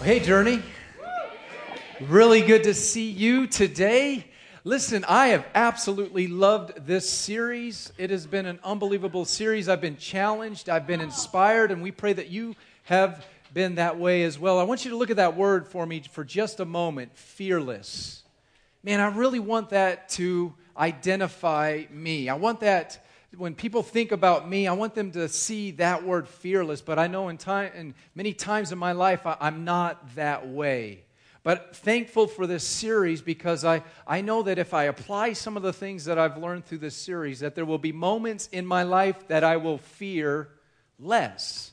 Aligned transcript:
Hey, 0.00 0.20
Journey. 0.20 0.62
Really 2.00 2.42
good 2.42 2.62
to 2.62 2.72
see 2.72 3.10
you 3.10 3.48
today. 3.48 4.24
Listen, 4.62 5.04
I 5.08 5.28
have 5.28 5.44
absolutely 5.56 6.28
loved 6.28 6.86
this 6.86 7.10
series. 7.10 7.92
It 7.98 8.10
has 8.10 8.24
been 8.24 8.46
an 8.46 8.60
unbelievable 8.62 9.24
series. 9.24 9.68
I've 9.68 9.80
been 9.80 9.96
challenged, 9.96 10.68
I've 10.68 10.86
been 10.86 11.00
inspired, 11.00 11.72
and 11.72 11.82
we 11.82 11.90
pray 11.90 12.12
that 12.12 12.28
you 12.28 12.54
have 12.84 13.26
been 13.52 13.74
that 13.74 13.98
way 13.98 14.22
as 14.22 14.38
well. 14.38 14.60
I 14.60 14.62
want 14.62 14.84
you 14.84 14.92
to 14.92 14.96
look 14.96 15.10
at 15.10 15.16
that 15.16 15.36
word 15.36 15.66
for 15.66 15.84
me 15.84 16.00
for 16.12 16.24
just 16.24 16.60
a 16.60 16.64
moment 16.64 17.18
fearless. 17.18 18.22
Man, 18.84 19.00
I 19.00 19.08
really 19.08 19.40
want 19.40 19.70
that 19.70 20.10
to 20.10 20.54
identify 20.76 21.82
me. 21.90 22.28
I 22.28 22.34
want 22.34 22.60
that 22.60 23.04
when 23.36 23.54
people 23.54 23.82
think 23.82 24.12
about 24.12 24.48
me, 24.48 24.66
I 24.66 24.72
want 24.72 24.94
them 24.94 25.10
to 25.12 25.28
see 25.28 25.72
that 25.72 26.04
word 26.04 26.28
fearless. 26.28 26.80
But 26.80 26.98
I 26.98 27.06
know 27.08 27.28
in 27.28 27.36
time, 27.36 27.72
and 27.74 27.94
many 28.14 28.32
times 28.32 28.72
in 28.72 28.78
my 28.78 28.92
life, 28.92 29.26
I, 29.26 29.36
I'm 29.40 29.64
not 29.64 30.14
that 30.14 30.48
way. 30.48 31.04
But 31.42 31.76
thankful 31.76 32.26
for 32.26 32.46
this 32.46 32.64
series 32.64 33.22
because 33.22 33.64
I, 33.64 33.82
I 34.06 34.20
know 34.22 34.42
that 34.42 34.58
if 34.58 34.74
I 34.74 34.84
apply 34.84 35.34
some 35.34 35.56
of 35.56 35.62
the 35.62 35.72
things 35.72 36.06
that 36.06 36.18
I've 36.18 36.36
learned 36.36 36.66
through 36.66 36.78
this 36.78 36.96
series, 36.96 37.40
that 37.40 37.54
there 37.54 37.64
will 37.64 37.78
be 37.78 37.92
moments 37.92 38.48
in 38.52 38.66
my 38.66 38.82
life 38.82 39.28
that 39.28 39.44
I 39.44 39.56
will 39.56 39.78
fear 39.78 40.48
less. 40.98 41.72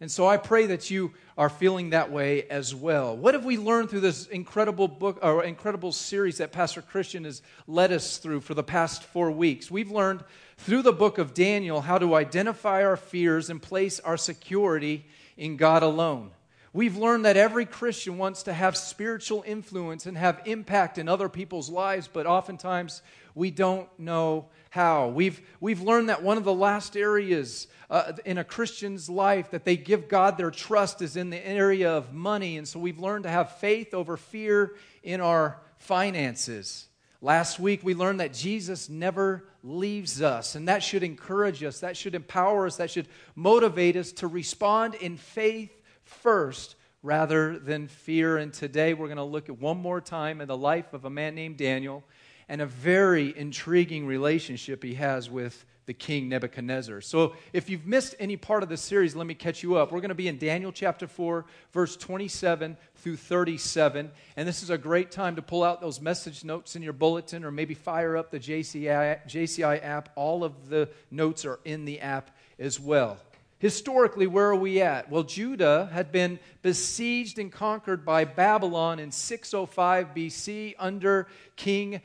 And 0.00 0.10
so 0.10 0.26
I 0.26 0.36
pray 0.36 0.66
that 0.66 0.90
you 0.90 1.14
are 1.38 1.48
feeling 1.48 1.90
that 1.90 2.12
way 2.12 2.46
as 2.48 2.74
well. 2.74 3.16
What 3.16 3.34
have 3.34 3.46
we 3.46 3.56
learned 3.56 3.88
through 3.88 4.00
this 4.00 4.26
incredible 4.26 4.88
book 4.88 5.18
or 5.22 5.42
incredible 5.42 5.92
series 5.92 6.38
that 6.38 6.52
Pastor 6.52 6.82
Christian 6.82 7.24
has 7.24 7.40
led 7.66 7.92
us 7.92 8.18
through 8.18 8.42
for 8.42 8.52
the 8.52 8.62
past 8.62 9.02
four 9.04 9.30
weeks? 9.30 9.70
We've 9.70 9.90
learned 9.90 10.22
through 10.58 10.82
the 10.82 10.92
book 10.92 11.18
of 11.18 11.34
Daniel 11.34 11.80
how 11.80 11.98
to 11.98 12.14
identify 12.14 12.84
our 12.84 12.96
fears 12.96 13.50
and 13.50 13.60
place 13.60 14.00
our 14.00 14.16
security 14.16 15.06
in 15.36 15.56
God 15.56 15.82
alone. 15.82 16.30
We've 16.72 16.96
learned 16.96 17.24
that 17.24 17.38
every 17.38 17.64
Christian 17.64 18.18
wants 18.18 18.42
to 18.42 18.52
have 18.52 18.76
spiritual 18.76 19.42
influence 19.46 20.04
and 20.04 20.18
have 20.18 20.42
impact 20.44 20.98
in 20.98 21.08
other 21.08 21.30
people's 21.30 21.70
lives, 21.70 22.06
but 22.06 22.26
oftentimes 22.26 23.00
we 23.34 23.50
don't 23.50 23.88
know 23.98 24.46
how. 24.68 25.08
We've, 25.08 25.40
we've 25.58 25.80
learned 25.80 26.10
that 26.10 26.22
one 26.22 26.36
of 26.36 26.44
the 26.44 26.52
last 26.52 26.94
areas 26.94 27.66
uh, 27.88 28.12
in 28.26 28.36
a 28.36 28.44
Christian's 28.44 29.08
life 29.08 29.52
that 29.52 29.64
they 29.64 29.78
give 29.78 30.08
God 30.08 30.36
their 30.36 30.50
trust 30.50 31.00
is 31.00 31.16
in 31.16 31.30
the 31.30 31.46
area 31.46 31.90
of 31.90 32.12
money. 32.12 32.58
And 32.58 32.68
so 32.68 32.78
we've 32.78 32.98
learned 32.98 33.22
to 33.22 33.30
have 33.30 33.56
faith 33.56 33.94
over 33.94 34.18
fear 34.18 34.74
in 35.02 35.22
our 35.22 35.58
finances. 35.78 36.88
Last 37.22 37.58
week, 37.58 37.80
we 37.82 37.94
learned 37.94 38.20
that 38.20 38.34
Jesus 38.34 38.90
never 38.90 39.44
leaves 39.66 40.22
us, 40.22 40.54
and 40.54 40.68
that 40.68 40.82
should 40.82 41.02
encourage 41.02 41.62
us, 41.62 41.80
that 41.80 41.96
should 41.96 42.14
empower 42.14 42.66
us, 42.66 42.76
that 42.76 42.90
should 42.90 43.08
motivate 43.34 43.96
us 43.96 44.12
to 44.12 44.26
respond 44.26 44.94
in 44.94 45.16
faith 45.16 45.82
first 46.04 46.76
rather 47.02 47.58
than 47.58 47.88
fear. 47.88 48.36
And 48.36 48.52
today, 48.52 48.94
we're 48.94 49.08
going 49.08 49.16
to 49.16 49.24
look 49.24 49.48
at 49.48 49.58
one 49.58 49.78
more 49.78 50.00
time 50.00 50.40
in 50.40 50.48
the 50.48 50.56
life 50.56 50.92
of 50.92 51.04
a 51.04 51.10
man 51.10 51.34
named 51.34 51.56
Daniel 51.56 52.04
and 52.48 52.60
a 52.60 52.66
very 52.66 53.36
intriguing 53.36 54.06
relationship 54.06 54.82
he 54.82 54.94
has 54.94 55.28
with 55.28 55.64
the 55.86 55.94
king 55.94 56.28
Nebuchadnezzar. 56.28 57.00
So, 57.00 57.34
if 57.52 57.70
you've 57.70 57.86
missed 57.86 58.14
any 58.18 58.36
part 58.36 58.62
of 58.62 58.68
the 58.68 58.76
series, 58.76 59.16
let 59.16 59.26
me 59.26 59.34
catch 59.34 59.62
you 59.62 59.76
up. 59.76 59.92
We're 59.92 60.00
going 60.00 60.08
to 60.08 60.14
be 60.14 60.28
in 60.28 60.36
Daniel 60.36 60.72
chapter 60.72 61.06
4, 61.06 61.44
verse 61.72 61.96
27 61.96 62.76
through 62.96 63.16
37. 63.16 64.10
And 64.36 64.48
this 64.48 64.62
is 64.62 64.70
a 64.70 64.78
great 64.78 65.12
time 65.12 65.36
to 65.36 65.42
pull 65.42 65.62
out 65.62 65.80
those 65.80 66.00
message 66.00 66.44
notes 66.44 66.76
in 66.76 66.82
your 66.82 66.92
bulletin 66.92 67.44
or 67.44 67.52
maybe 67.52 67.74
fire 67.74 68.16
up 68.16 68.30
the 68.30 68.40
JCI, 68.40 69.26
JCI 69.26 69.84
app. 69.84 70.10
All 70.16 70.42
of 70.42 70.68
the 70.68 70.88
notes 71.10 71.44
are 71.44 71.60
in 71.64 71.84
the 71.84 72.00
app 72.00 72.36
as 72.58 72.80
well. 72.80 73.18
Historically, 73.58 74.26
where 74.26 74.50
are 74.50 74.56
we 74.56 74.82
at? 74.82 75.10
Well, 75.10 75.22
Judah 75.22 75.88
had 75.90 76.12
been 76.12 76.38
besieged 76.60 77.38
and 77.38 77.50
conquered 77.50 78.04
by 78.04 78.24
Babylon 78.24 78.98
in 78.98 79.10
605 79.10 80.08
BC 80.14 80.74
under 80.78 81.26
King 81.56 82.02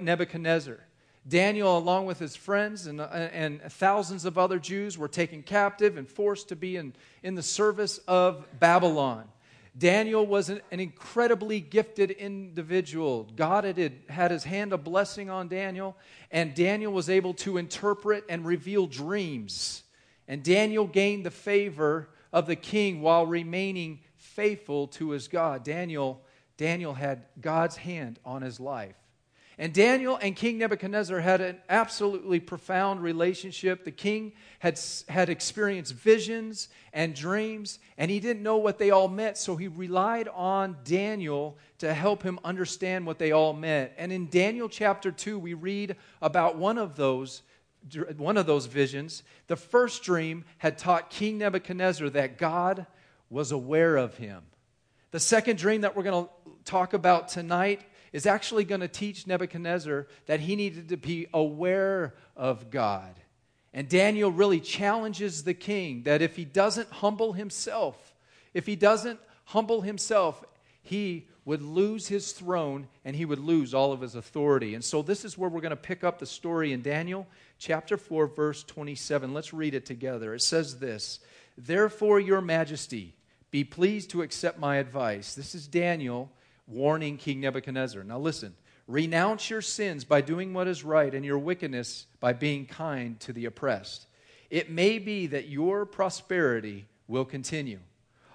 Nebuchadnezzar. 0.00 0.85
Daniel, 1.28 1.76
along 1.76 2.06
with 2.06 2.18
his 2.18 2.36
friends 2.36 2.86
and, 2.86 3.00
and 3.00 3.60
thousands 3.62 4.24
of 4.24 4.38
other 4.38 4.58
Jews, 4.58 4.96
were 4.96 5.08
taken 5.08 5.42
captive 5.42 5.96
and 5.96 6.08
forced 6.08 6.48
to 6.50 6.56
be 6.56 6.76
in, 6.76 6.94
in 7.22 7.34
the 7.34 7.42
service 7.42 7.98
of 8.06 8.46
Babylon. 8.60 9.24
Daniel 9.76 10.24
was 10.24 10.48
an, 10.48 10.60
an 10.70 10.80
incredibly 10.80 11.60
gifted 11.60 12.10
individual. 12.12 13.28
God 13.36 13.64
had 13.64 13.92
had 14.08 14.30
his 14.30 14.44
hand 14.44 14.72
a 14.72 14.78
blessing 14.78 15.28
on 15.28 15.48
Daniel, 15.48 15.96
and 16.30 16.54
Daniel 16.54 16.92
was 16.92 17.10
able 17.10 17.34
to 17.34 17.58
interpret 17.58 18.24
and 18.28 18.46
reveal 18.46 18.86
dreams. 18.86 19.82
And 20.28 20.42
Daniel 20.42 20.86
gained 20.86 21.26
the 21.26 21.30
favor 21.30 22.08
of 22.32 22.46
the 22.46 22.56
king 22.56 23.02
while 23.02 23.26
remaining 23.26 24.00
faithful 24.16 24.86
to 24.88 25.10
his 25.10 25.28
God. 25.28 25.64
Daniel, 25.64 26.22
Daniel 26.56 26.94
had 26.94 27.24
God's 27.40 27.76
hand 27.76 28.18
on 28.24 28.42
his 28.42 28.58
life. 28.60 28.96
And 29.58 29.72
Daniel 29.72 30.18
and 30.20 30.36
King 30.36 30.58
Nebuchadnezzar 30.58 31.18
had 31.20 31.40
an 31.40 31.56
absolutely 31.70 32.40
profound 32.40 33.02
relationship. 33.02 33.84
The 33.84 33.90
king 33.90 34.32
had, 34.58 34.78
had 35.08 35.30
experienced 35.30 35.94
visions 35.94 36.68
and 36.92 37.14
dreams, 37.14 37.78
and 37.96 38.10
he 38.10 38.20
didn't 38.20 38.42
know 38.42 38.58
what 38.58 38.78
they 38.78 38.90
all 38.90 39.08
meant, 39.08 39.38
so 39.38 39.56
he 39.56 39.68
relied 39.68 40.28
on 40.28 40.76
Daniel 40.84 41.56
to 41.78 41.94
help 41.94 42.22
him 42.22 42.38
understand 42.44 43.06
what 43.06 43.18
they 43.18 43.32
all 43.32 43.54
meant. 43.54 43.92
And 43.96 44.12
in 44.12 44.28
Daniel 44.28 44.68
chapter 44.68 45.10
2, 45.10 45.38
we 45.38 45.54
read 45.54 45.96
about 46.20 46.56
one 46.56 46.76
of 46.78 46.96
those. 46.96 47.42
One 48.16 48.36
of 48.36 48.46
those 48.46 48.66
visions, 48.66 49.22
the 49.46 49.54
first 49.54 50.02
dream 50.02 50.44
had 50.58 50.76
taught 50.76 51.08
King 51.08 51.38
Nebuchadnezzar 51.38 52.10
that 52.10 52.36
God 52.36 52.84
was 53.30 53.52
aware 53.52 53.96
of 53.96 54.16
him. 54.16 54.42
The 55.12 55.20
second 55.20 55.56
dream 55.58 55.82
that 55.82 55.94
we're 55.94 56.02
going 56.02 56.24
to 56.24 56.30
talk 56.64 56.94
about 56.94 57.28
tonight 57.28 57.82
is 58.16 58.24
actually 58.24 58.64
going 58.64 58.80
to 58.80 58.88
teach 58.88 59.26
Nebuchadnezzar 59.26 60.06
that 60.24 60.40
he 60.40 60.56
needed 60.56 60.88
to 60.88 60.96
be 60.96 61.26
aware 61.34 62.14
of 62.34 62.70
God. 62.70 63.14
And 63.74 63.90
Daniel 63.90 64.32
really 64.32 64.58
challenges 64.58 65.44
the 65.44 65.52
king 65.52 66.04
that 66.04 66.22
if 66.22 66.34
he 66.34 66.46
doesn't 66.46 66.90
humble 66.90 67.34
himself, 67.34 68.14
if 68.54 68.64
he 68.64 68.74
doesn't 68.74 69.20
humble 69.44 69.82
himself, 69.82 70.42
he 70.80 71.28
would 71.44 71.60
lose 71.60 72.08
his 72.08 72.32
throne 72.32 72.88
and 73.04 73.14
he 73.14 73.26
would 73.26 73.38
lose 73.38 73.74
all 73.74 73.92
of 73.92 74.00
his 74.00 74.14
authority. 74.14 74.74
And 74.74 74.82
so 74.82 75.02
this 75.02 75.22
is 75.22 75.36
where 75.36 75.50
we're 75.50 75.60
going 75.60 75.68
to 75.68 75.76
pick 75.76 76.02
up 76.02 76.18
the 76.18 76.24
story 76.24 76.72
in 76.72 76.80
Daniel 76.80 77.26
chapter 77.58 77.98
4 77.98 78.28
verse 78.28 78.64
27. 78.64 79.34
Let's 79.34 79.52
read 79.52 79.74
it 79.74 79.84
together. 79.84 80.32
It 80.32 80.40
says 80.40 80.78
this, 80.78 81.20
"Therefore 81.58 82.18
your 82.18 82.40
majesty, 82.40 83.14
be 83.50 83.62
pleased 83.62 84.08
to 84.12 84.22
accept 84.22 84.58
my 84.58 84.76
advice." 84.76 85.34
This 85.34 85.54
is 85.54 85.68
Daniel 85.68 86.32
warning 86.66 87.16
King 87.16 87.40
Nebuchadnezzar. 87.40 88.02
Now 88.04 88.18
listen, 88.18 88.54
renounce 88.86 89.50
your 89.50 89.62
sins 89.62 90.04
by 90.04 90.20
doing 90.20 90.52
what 90.52 90.68
is 90.68 90.84
right 90.84 91.14
and 91.14 91.24
your 91.24 91.38
wickedness 91.38 92.06
by 92.20 92.32
being 92.32 92.66
kind 92.66 93.18
to 93.20 93.32
the 93.32 93.46
oppressed. 93.46 94.06
It 94.50 94.70
may 94.70 94.98
be 94.98 95.26
that 95.28 95.48
your 95.48 95.86
prosperity 95.86 96.86
will 97.08 97.24
continue. 97.24 97.80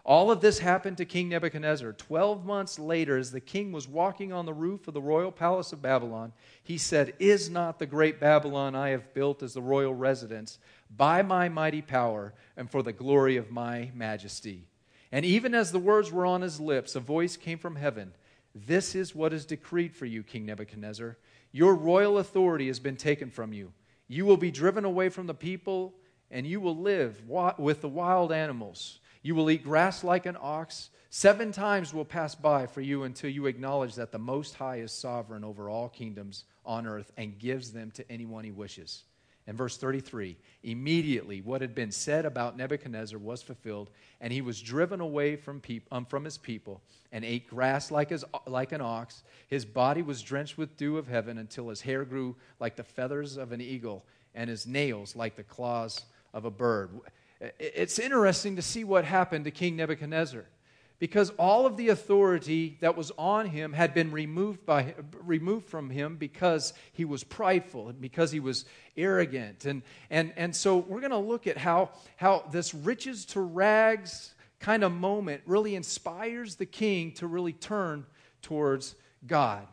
All 0.03 0.31
of 0.31 0.41
this 0.41 0.59
happened 0.59 0.97
to 0.97 1.05
King 1.05 1.29
Nebuchadnezzar. 1.29 1.93
Twelve 1.93 2.43
months 2.43 2.79
later, 2.79 3.17
as 3.17 3.31
the 3.31 3.39
king 3.39 3.71
was 3.71 3.87
walking 3.87 4.33
on 4.33 4.45
the 4.45 4.53
roof 4.53 4.87
of 4.87 4.95
the 4.95 5.01
royal 5.01 5.31
palace 5.31 5.73
of 5.73 5.81
Babylon, 5.81 6.33
he 6.63 6.79
said, 6.79 7.13
Is 7.19 7.51
not 7.51 7.77
the 7.77 7.85
great 7.85 8.19
Babylon 8.19 8.75
I 8.75 8.89
have 8.89 9.13
built 9.13 9.43
as 9.43 9.53
the 9.53 9.61
royal 9.61 9.93
residence 9.93 10.57
by 10.89 11.21
my 11.21 11.49
mighty 11.49 11.83
power 11.83 12.33
and 12.57 12.69
for 12.69 12.81
the 12.81 12.93
glory 12.93 13.37
of 13.37 13.51
my 13.51 13.91
majesty? 13.93 14.65
And 15.11 15.23
even 15.23 15.53
as 15.53 15.71
the 15.71 15.79
words 15.79 16.11
were 16.11 16.25
on 16.25 16.41
his 16.41 16.59
lips, 16.59 16.95
a 16.95 16.99
voice 16.99 17.37
came 17.37 17.59
from 17.59 17.75
heaven 17.75 18.13
this 18.53 18.95
is 18.95 19.15
what 19.15 19.33
is 19.33 19.45
decreed 19.45 19.95
for 19.95 20.05
you, 20.05 20.23
King 20.23 20.45
Nebuchadnezzar. 20.45 21.17
Your 21.51 21.75
royal 21.75 22.17
authority 22.17 22.67
has 22.67 22.79
been 22.79 22.97
taken 22.97 23.29
from 23.29 23.53
you. 23.53 23.71
You 24.07 24.25
will 24.25 24.37
be 24.37 24.51
driven 24.51 24.85
away 24.85 25.09
from 25.09 25.27
the 25.27 25.33
people, 25.33 25.93
and 26.29 26.45
you 26.45 26.59
will 26.59 26.77
live 26.77 27.21
with 27.57 27.81
the 27.81 27.89
wild 27.89 28.31
animals. 28.31 28.99
You 29.21 29.35
will 29.35 29.49
eat 29.49 29.63
grass 29.63 30.03
like 30.03 30.25
an 30.25 30.37
ox. 30.39 30.89
Seven 31.09 31.51
times 31.51 31.93
will 31.93 32.05
pass 32.05 32.35
by 32.35 32.65
for 32.65 32.81
you 32.81 33.03
until 33.03 33.29
you 33.29 33.45
acknowledge 33.45 33.95
that 33.95 34.11
the 34.11 34.19
Most 34.19 34.55
High 34.55 34.77
is 34.77 34.91
sovereign 34.91 35.43
over 35.43 35.69
all 35.69 35.89
kingdoms 35.89 36.45
on 36.65 36.87
earth 36.87 37.11
and 37.17 37.37
gives 37.37 37.71
them 37.71 37.91
to 37.91 38.11
anyone 38.11 38.43
he 38.43 38.51
wishes. 38.51 39.03
And 39.47 39.57
verse 39.57 39.77
33 39.77 40.37
immediately 40.63 41.41
what 41.41 41.61
had 41.61 41.73
been 41.73 41.91
said 41.91 42.25
about 42.25 42.55
Nebuchadnezzar 42.55 43.17
was 43.17 43.41
fulfilled, 43.41 43.89
and 44.19 44.31
he 44.31 44.41
was 44.41 44.61
driven 44.61 45.01
away 45.01 45.35
from, 45.35 45.59
peop- 45.59 45.87
um, 45.91 46.05
from 46.05 46.23
his 46.23 46.37
people 46.37 46.81
and 47.11 47.25
ate 47.25 47.47
grass 47.47 47.91
like, 47.91 48.11
his, 48.11 48.23
like 48.45 48.71
an 48.71 48.81
ox. 48.81 49.23
His 49.47 49.65
body 49.65 50.01
was 50.01 50.21
drenched 50.21 50.57
with 50.57 50.77
dew 50.77 50.97
of 50.97 51.07
heaven 51.07 51.37
until 51.37 51.69
his 51.69 51.81
hair 51.81 52.05
grew 52.05 52.35
like 52.59 52.75
the 52.75 52.83
feathers 52.83 53.37
of 53.37 53.51
an 53.51 53.61
eagle, 53.61 54.05
and 54.35 54.49
his 54.49 54.67
nails 54.67 55.15
like 55.15 55.35
the 55.35 55.43
claws 55.43 56.05
of 56.33 56.45
a 56.45 56.51
bird. 56.51 56.91
It's 57.59 57.97
interesting 57.97 58.55
to 58.55 58.61
see 58.61 58.83
what 58.83 59.03
happened 59.03 59.45
to 59.45 59.51
King 59.51 59.75
Nebuchadnezzar 59.75 60.45
because 61.01 61.31
all 61.39 61.65
of 61.65 61.77
the 61.77 61.89
authority 61.89 62.77
that 62.79 62.95
was 62.95 63.11
on 63.17 63.47
him 63.47 63.73
had 63.73 63.91
been 63.91 64.11
removed, 64.11 64.63
by, 64.67 64.93
removed 65.23 65.65
from 65.65 65.89
him 65.89 66.15
because 66.15 66.73
he 66.93 67.05
was 67.05 67.23
prideful, 67.23 67.89
and 67.89 67.99
because 67.99 68.31
he 68.31 68.39
was 68.39 68.65
arrogant. 68.95 69.65
And, 69.65 69.81
and, 70.11 70.31
and 70.37 70.55
so 70.55 70.77
we're 70.77 70.99
going 70.99 71.09
to 71.09 71.17
look 71.17 71.47
at 71.47 71.57
how, 71.57 71.89
how 72.17 72.43
this 72.51 72.75
riches 72.75 73.25
to 73.25 73.41
rags 73.41 74.35
kind 74.59 74.83
of 74.83 74.91
moment 74.91 75.41
really 75.47 75.73
inspires 75.73 76.57
the 76.57 76.67
king 76.67 77.13
to 77.13 77.25
really 77.25 77.53
turn 77.53 78.05
towards 78.43 78.93
God. 79.25 79.65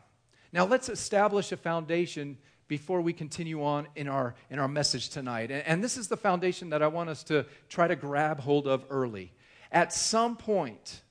Now, 0.51 0.65
let's 0.65 0.89
establish 0.89 1.51
a 1.51 1.57
foundation 1.57 2.39
before 2.67 3.01
we 3.01 3.13
continue 3.13 3.63
on 3.63 3.85
in 3.95 4.07
our, 4.07 4.33
in 4.49 4.57
our 4.57 4.67
message 4.67 5.09
tonight. 5.09 5.51
And, 5.51 5.63
and 5.67 5.83
this 5.83 5.95
is 5.95 6.07
the 6.07 6.17
foundation 6.17 6.71
that 6.71 6.81
I 6.81 6.87
want 6.87 7.11
us 7.11 7.21
to 7.25 7.45
try 7.67 7.87
to 7.87 7.95
grab 7.95 8.39
hold 8.39 8.65
of 8.65 8.83
early. 8.89 9.31
At 9.71 9.93
some 9.93 10.35
point, 10.35 11.03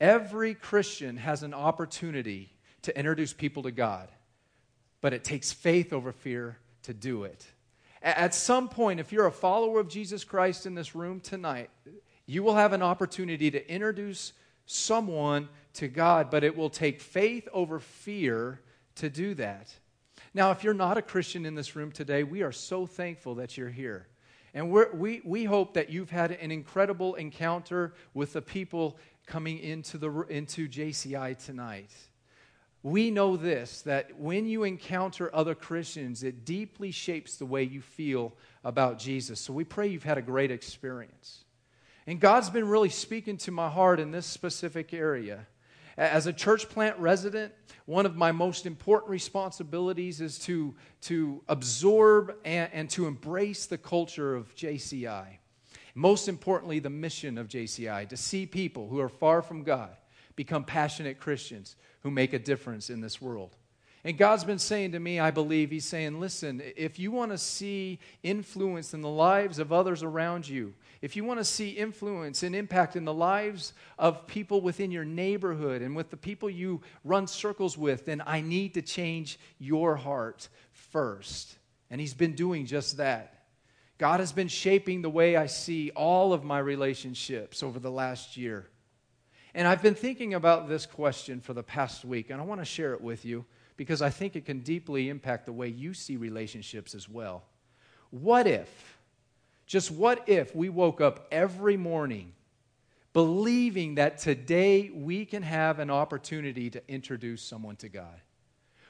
every 0.00 0.54
Christian 0.54 1.16
has 1.16 1.42
an 1.42 1.54
opportunity 1.54 2.52
to 2.82 2.96
introduce 2.96 3.32
people 3.32 3.62
to 3.64 3.70
God, 3.70 4.08
but 5.00 5.12
it 5.12 5.24
takes 5.24 5.52
faith 5.52 5.92
over 5.92 6.12
fear 6.12 6.58
to 6.82 6.94
do 6.94 7.24
it. 7.24 7.46
At 8.02 8.34
some 8.34 8.68
point, 8.68 9.00
if 9.00 9.10
you're 9.10 9.26
a 9.26 9.32
follower 9.32 9.80
of 9.80 9.88
Jesus 9.88 10.22
Christ 10.22 10.66
in 10.66 10.74
this 10.74 10.94
room 10.94 11.20
tonight, 11.20 11.70
you 12.26 12.42
will 12.42 12.54
have 12.54 12.72
an 12.72 12.82
opportunity 12.82 13.50
to 13.50 13.72
introduce 13.72 14.32
someone 14.66 15.48
to 15.74 15.88
God, 15.88 16.30
but 16.30 16.44
it 16.44 16.56
will 16.56 16.70
take 16.70 17.00
faith 17.00 17.48
over 17.52 17.78
fear 17.80 18.60
to 18.96 19.10
do 19.10 19.34
that. 19.34 19.74
Now, 20.34 20.50
if 20.50 20.62
you're 20.62 20.74
not 20.74 20.98
a 20.98 21.02
Christian 21.02 21.46
in 21.46 21.54
this 21.54 21.74
room 21.74 21.90
today, 21.90 22.22
we 22.22 22.42
are 22.42 22.52
so 22.52 22.86
thankful 22.86 23.36
that 23.36 23.56
you're 23.56 23.70
here. 23.70 24.06
And 24.54 24.70
we 24.70 25.20
we, 25.24 25.44
hope 25.44 25.74
that 25.74 25.90
you've 25.90 26.10
had 26.10 26.30
an 26.30 26.50
incredible 26.50 27.14
encounter 27.16 27.92
with 28.14 28.32
the 28.32 28.40
people 28.40 28.98
coming 29.26 29.58
into, 29.58 29.98
the, 29.98 30.10
into 30.28 30.68
JCI 30.68 31.44
tonight. 31.44 31.90
We 32.82 33.10
know 33.10 33.36
this 33.36 33.82
that 33.82 34.18
when 34.18 34.46
you 34.46 34.62
encounter 34.62 35.34
other 35.34 35.54
Christians, 35.54 36.22
it 36.22 36.44
deeply 36.44 36.92
shapes 36.92 37.36
the 37.36 37.46
way 37.46 37.64
you 37.64 37.80
feel 37.80 38.32
about 38.62 38.98
Jesus. 38.98 39.40
So 39.40 39.52
we 39.52 39.64
pray 39.64 39.88
you've 39.88 40.04
had 40.04 40.18
a 40.18 40.22
great 40.22 40.52
experience. 40.52 41.44
And 42.06 42.20
God's 42.20 42.50
been 42.50 42.68
really 42.68 42.88
speaking 42.88 43.36
to 43.38 43.50
my 43.50 43.68
heart 43.68 43.98
in 43.98 44.12
this 44.12 44.26
specific 44.26 44.94
area. 44.94 45.46
As 45.98 46.26
a 46.26 46.32
church 46.32 46.68
plant 46.68 46.96
resident, 46.98 47.52
one 47.86 48.06
of 48.06 48.14
my 48.14 48.30
most 48.30 48.66
important 48.66 49.10
responsibilities 49.10 50.20
is 50.20 50.38
to, 50.40 50.74
to 51.02 51.42
absorb 51.48 52.36
and, 52.44 52.70
and 52.72 52.90
to 52.90 53.06
embrace 53.06 53.66
the 53.66 53.78
culture 53.78 54.36
of 54.36 54.54
JCI. 54.54 55.38
Most 55.98 56.28
importantly, 56.28 56.78
the 56.78 56.90
mission 56.90 57.38
of 57.38 57.48
JCI 57.48 58.10
to 58.10 58.18
see 58.18 58.44
people 58.44 58.86
who 58.86 59.00
are 59.00 59.08
far 59.08 59.40
from 59.40 59.62
God 59.62 59.96
become 60.36 60.62
passionate 60.62 61.18
Christians 61.18 61.74
who 62.02 62.10
make 62.10 62.34
a 62.34 62.38
difference 62.38 62.90
in 62.90 63.00
this 63.00 63.18
world. 63.18 63.56
And 64.04 64.18
God's 64.18 64.44
been 64.44 64.58
saying 64.58 64.92
to 64.92 65.00
me, 65.00 65.18
I 65.18 65.30
believe, 65.30 65.70
He's 65.70 65.86
saying, 65.86 66.20
listen, 66.20 66.62
if 66.76 66.98
you 66.98 67.10
want 67.10 67.32
to 67.32 67.38
see 67.38 67.98
influence 68.22 68.92
in 68.92 69.00
the 69.00 69.08
lives 69.08 69.58
of 69.58 69.72
others 69.72 70.02
around 70.02 70.46
you, 70.46 70.74
if 71.00 71.16
you 71.16 71.24
want 71.24 71.40
to 71.40 71.44
see 71.44 71.70
influence 71.70 72.42
and 72.42 72.54
impact 72.54 72.94
in 72.94 73.06
the 73.06 73.14
lives 73.14 73.72
of 73.98 74.26
people 74.26 74.60
within 74.60 74.90
your 74.90 75.06
neighborhood 75.06 75.80
and 75.80 75.96
with 75.96 76.10
the 76.10 76.16
people 76.18 76.50
you 76.50 76.82
run 77.04 77.26
circles 77.26 77.78
with, 77.78 78.04
then 78.04 78.22
I 78.26 78.42
need 78.42 78.74
to 78.74 78.82
change 78.82 79.40
your 79.58 79.96
heart 79.96 80.50
first. 80.72 81.56
And 81.90 82.02
He's 82.02 82.14
been 82.14 82.34
doing 82.34 82.66
just 82.66 82.98
that. 82.98 83.35
God 83.98 84.20
has 84.20 84.32
been 84.32 84.48
shaping 84.48 85.02
the 85.02 85.10
way 85.10 85.36
I 85.36 85.46
see 85.46 85.90
all 85.90 86.32
of 86.32 86.44
my 86.44 86.58
relationships 86.58 87.62
over 87.62 87.78
the 87.78 87.90
last 87.90 88.36
year. 88.36 88.68
And 89.54 89.66
I've 89.66 89.82
been 89.82 89.94
thinking 89.94 90.34
about 90.34 90.68
this 90.68 90.84
question 90.84 91.40
for 91.40 91.54
the 91.54 91.62
past 91.62 92.04
week, 92.04 92.28
and 92.28 92.40
I 92.40 92.44
want 92.44 92.60
to 92.60 92.64
share 92.66 92.92
it 92.92 93.00
with 93.00 93.24
you 93.24 93.46
because 93.78 94.02
I 94.02 94.10
think 94.10 94.36
it 94.36 94.44
can 94.44 94.60
deeply 94.60 95.08
impact 95.08 95.46
the 95.46 95.52
way 95.52 95.68
you 95.68 95.94
see 95.94 96.16
relationships 96.16 96.94
as 96.94 97.08
well. 97.08 97.44
What 98.10 98.46
if, 98.46 98.98
just 99.66 99.90
what 99.90 100.28
if 100.28 100.54
we 100.54 100.68
woke 100.68 101.00
up 101.00 101.26
every 101.30 101.76
morning 101.76 102.32
believing 103.14 103.94
that 103.94 104.18
today 104.18 104.90
we 104.92 105.24
can 105.24 105.42
have 105.42 105.78
an 105.78 105.90
opportunity 105.90 106.68
to 106.68 106.82
introduce 106.86 107.42
someone 107.42 107.76
to 107.76 107.88
God? 107.88 108.20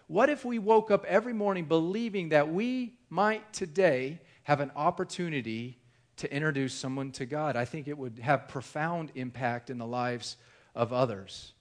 What 0.09 0.29
if 0.29 0.45
we 0.45 0.59
woke 0.59 0.91
up 0.91 1.05
every 1.05 1.33
morning 1.33 1.67
believing 1.67 2.31
that 2.31 2.53
we 2.53 2.95
might 3.09 3.53
today 3.53 4.21
have 4.47 4.61
an 4.61 4.71
opportunity 4.77 5.77
to 6.17 6.33
introduce 6.33 6.73
someone 6.73 7.11
to 7.11 7.27
God? 7.27 7.57
I 7.57 7.65
think 7.65 7.89
it 7.89 7.99
would 7.99 8.21
have 8.21 8.47
profound 8.47 9.11
impact 9.17 9.71
in 9.71 9.79
the 9.79 9.87
lives 9.87 10.37
of 10.73 10.93
others. 10.93 11.53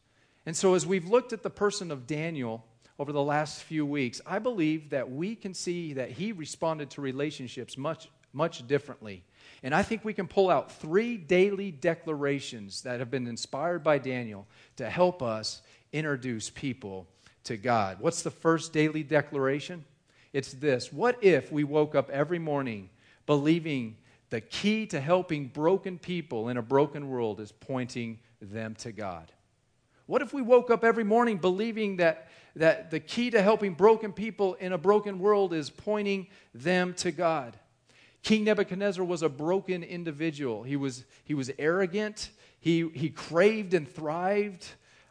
And 0.46 0.56
so, 0.56 0.76
as 0.76 0.86
we've 0.86 1.08
looked 1.08 1.34
at 1.34 1.42
the 1.42 1.50
person 1.50 1.90
of 1.90 2.06
Daniel, 2.06 2.64
over 3.00 3.12
the 3.12 3.24
last 3.24 3.64
few 3.64 3.88
weeks, 3.88 4.22
I 4.24 4.38
believe 4.38 4.92
that 4.92 5.12
we 5.12 5.36
can 5.36 5.56
see 5.56 5.94
that 5.94 6.12
he 6.12 6.32
responded 6.32 6.92
to 6.92 7.02
relationships 7.02 7.76
much, 7.76 8.08
much 8.34 8.68
differently. 8.68 9.24
And 9.64 9.74
I 9.74 9.82
think 9.82 10.06
we 10.06 10.14
can 10.14 10.28
pull 10.28 10.52
out 10.52 10.72
three 10.72 11.18
daily 11.18 11.72
declarations 11.72 12.84
that 12.84 13.00
have 13.00 13.10
been 13.10 13.26
inspired 13.26 13.84
by 13.84 13.98
Daniel 13.98 14.48
to 14.78 14.90
help 14.90 15.24
us 15.24 15.64
introduce 15.92 16.52
people 16.52 17.08
to 17.46 17.58
God. 17.58 17.98
What's 18.00 18.22
the 18.22 18.32
first 18.32 18.74
daily 18.74 19.02
declaration? 19.02 19.84
It's 20.36 20.52
this 20.52 20.92
What 20.92 21.24
if 21.24 21.50
we 21.50 21.64
woke 21.64 21.96
up 21.96 22.10
every 22.10 22.40
morning 22.40 22.90
believing 23.26 23.96
the 24.30 24.42
key 24.42 24.86
to 24.88 25.00
helping 25.00 25.48
broken 25.48 25.98
people 25.98 26.50
in 26.50 26.58
a 26.58 26.62
broken 26.62 27.08
world 27.08 27.40
is 27.40 27.54
pointing 27.54 28.20
them 28.42 28.76
to 28.80 28.92
God? 28.92 29.32
What 30.08 30.22
if 30.22 30.34
we 30.34 30.42
woke 30.42 30.70
up 30.70 30.84
every 30.84 31.06
morning 31.06 31.38
believing 31.38 31.96
that 31.98 32.28
that 32.58 32.92
the 32.92 33.00
key 33.00 33.30
to 33.32 33.42
helping 33.42 33.76
broken 33.76 34.12
people 34.12 34.56
in 34.56 34.74
a 34.74 34.78
broken 34.78 35.20
world 35.20 35.54
is 35.54 35.70
pointing 35.70 36.28
them 36.54 36.94
to 36.96 37.12
God. 37.12 37.58
King 38.22 38.44
Nebuchadnezzar 38.44 39.06
was 39.06 39.22
a 39.22 39.30
broken 39.30 39.84
individual. 39.84 40.64
He 40.64 40.76
was, 40.76 41.06
he 41.24 41.34
was 41.34 41.52
arrogant. 41.60 42.32
He, 42.60 42.90
he 42.94 43.10
craved 43.10 43.74
and 43.74 43.88
thrived 43.88 44.66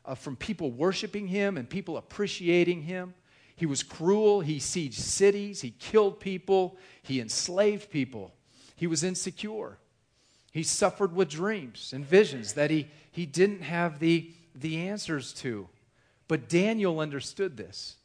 uh, 0.04 0.14
from 0.14 0.36
people 0.36 0.70
worshiping 0.70 1.26
him 1.28 1.56
and 1.56 1.68
people 1.68 1.96
appreciating 1.96 2.82
him. 2.82 3.14
He 3.56 3.66
was 3.66 3.82
cruel. 3.82 4.40
He 4.40 4.58
sieged 4.58 4.94
cities. 4.94 5.60
He 5.60 5.70
killed 5.70 6.20
people. 6.20 6.76
He 7.02 7.20
enslaved 7.20 7.90
people. 7.90 8.34
He 8.76 8.86
was 8.86 9.04
insecure. 9.04 9.78
He 10.50 10.62
suffered 10.62 11.14
with 11.14 11.28
dreams 11.28 11.92
and 11.92 12.04
visions 12.04 12.54
that 12.54 12.70
he, 12.70 12.88
he 13.10 13.26
didn't 13.26 13.62
have 13.62 13.98
the, 13.98 14.32
the 14.54 14.88
answers 14.88 15.32
to. 15.34 15.68
But 16.28 16.48
Daniel 16.48 17.00
understood 17.00 17.56
this. 17.56 17.96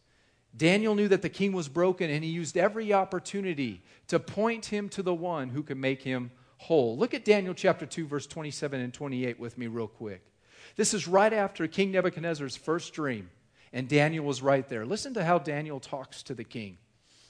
Daniel 0.56 0.96
knew 0.96 1.08
that 1.08 1.22
the 1.22 1.30
king 1.30 1.52
was 1.52 1.70
broken, 1.70 2.10
and 2.10 2.24
he 2.24 2.30
used 2.30 2.58
every 2.58 2.92
opportunity 2.92 3.82
to 4.08 4.20
point 4.20 4.66
him 4.66 4.90
to 4.90 5.04
the 5.04 5.14
one 5.14 5.50
who 5.50 5.62
could 5.62 5.78
make 5.78 6.02
him 6.02 6.32
whole. 6.58 6.98
Look 6.98 7.14
at 7.14 7.24
Daniel 7.24 7.54
chapter 7.54 7.86
2, 7.86 8.08
verse 8.08 8.28
27 8.28 8.80
and 8.82 8.94
28 8.94 9.40
with 9.40 9.58
me, 9.58 9.68
real 9.68 9.88
quick. 9.88 10.24
This 10.76 10.94
is 10.94 11.08
right 11.08 11.32
after 11.32 11.68
King 11.68 11.92
Nebuchadnezzar's 11.92 12.56
first 12.56 12.94
dream, 12.94 13.30
and 13.74 13.88
Daniel 13.88 14.26
was 14.26 14.42
right 14.42 14.68
there. 14.68 14.86
Listen 14.86 15.14
to 15.14 15.24
how 15.24 15.40
Daniel 15.40 15.80
talks 15.80 16.24
to 16.24 16.34
the 16.34 16.44
king. 16.44 16.78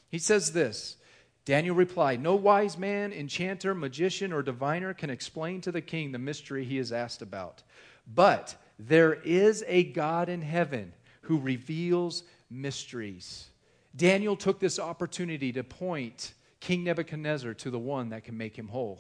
He 0.10 0.20
says 0.20 0.54
this 0.54 0.98
Daniel 1.46 1.76
replied, 1.76 2.22
No 2.22 2.36
wise 2.36 2.78
man, 2.78 3.12
enchanter, 3.12 3.74
magician, 3.74 4.32
or 4.32 4.44
diviner 4.44 4.94
can 4.94 5.10
explain 5.10 5.62
to 5.62 5.72
the 5.72 5.82
king 5.82 6.12
the 6.12 6.20
mystery 6.20 6.64
he 6.64 6.78
is 6.78 6.92
asked 6.92 7.22
about. 7.22 7.64
But 8.08 8.56
there 8.78 9.14
is 9.14 9.64
a 9.68 9.84
God 9.84 10.30
in 10.30 10.42
heaven 10.42 10.94
who 11.22 11.40
reveals 11.40 12.24
mysteries. 12.50 13.50
Daniel 13.96 14.36
took 14.36 14.60
this 14.60 14.80
opportunity 14.80 15.52
to 15.54 15.64
point 15.64 16.34
King 16.60 16.84
Nebuchadnezzar 16.84 17.54
to 17.56 17.72
the 17.72 17.80
one 17.80 18.10
that 18.10 18.24
can 18.24 18.38
make 18.38 18.58
him 18.58 18.68
whole. 18.68 19.00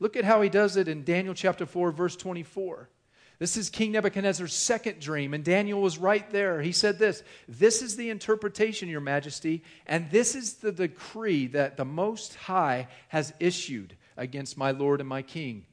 Look 0.00 0.16
at 0.16 0.24
how 0.24 0.42
he 0.42 0.48
does 0.48 0.76
it 0.76 0.88
in 0.88 1.04
Daniel 1.04 1.34
chapter 1.34 1.66
4, 1.66 1.90
verse 1.92 2.16
24. 2.16 2.88
This 3.38 3.56
is 3.56 3.70
King 3.70 3.92
Nebuchadnezzar's 3.92 4.52
second 4.52 5.00
dream, 5.00 5.32
and 5.32 5.44
Daniel 5.44 5.80
was 5.80 5.96
right 5.96 6.28
there. 6.30 6.60
He 6.60 6.72
said 6.72 6.98
this 6.98 7.22
This 7.46 7.82
is 7.82 7.96
the 7.96 8.10
interpretation, 8.10 8.88
Your 8.88 9.00
Majesty, 9.00 9.62
and 9.86 10.10
this 10.10 10.34
is 10.34 10.54
the 10.54 10.72
decree 10.72 11.46
that 11.48 11.76
the 11.76 11.84
Most 11.84 12.34
High 12.34 12.88
has 13.08 13.32
issued 13.38 13.96
against 14.16 14.58
my 14.58 14.72
Lord 14.72 15.00
and 15.00 15.08
my 15.08 15.22
King. 15.22 15.66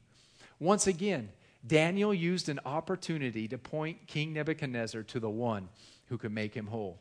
Once 0.60 0.86
again, 0.86 1.28
Daniel 1.66 2.14
used 2.14 2.48
an 2.48 2.60
opportunity 2.64 3.48
to 3.48 3.58
point 3.58 4.06
King 4.06 4.32
Nebuchadnezzar 4.32 5.02
to 5.02 5.18
the 5.18 5.28
one 5.28 5.68
who 6.08 6.18
could 6.18 6.32
make 6.32 6.54
him 6.54 6.68
whole. 6.68 7.00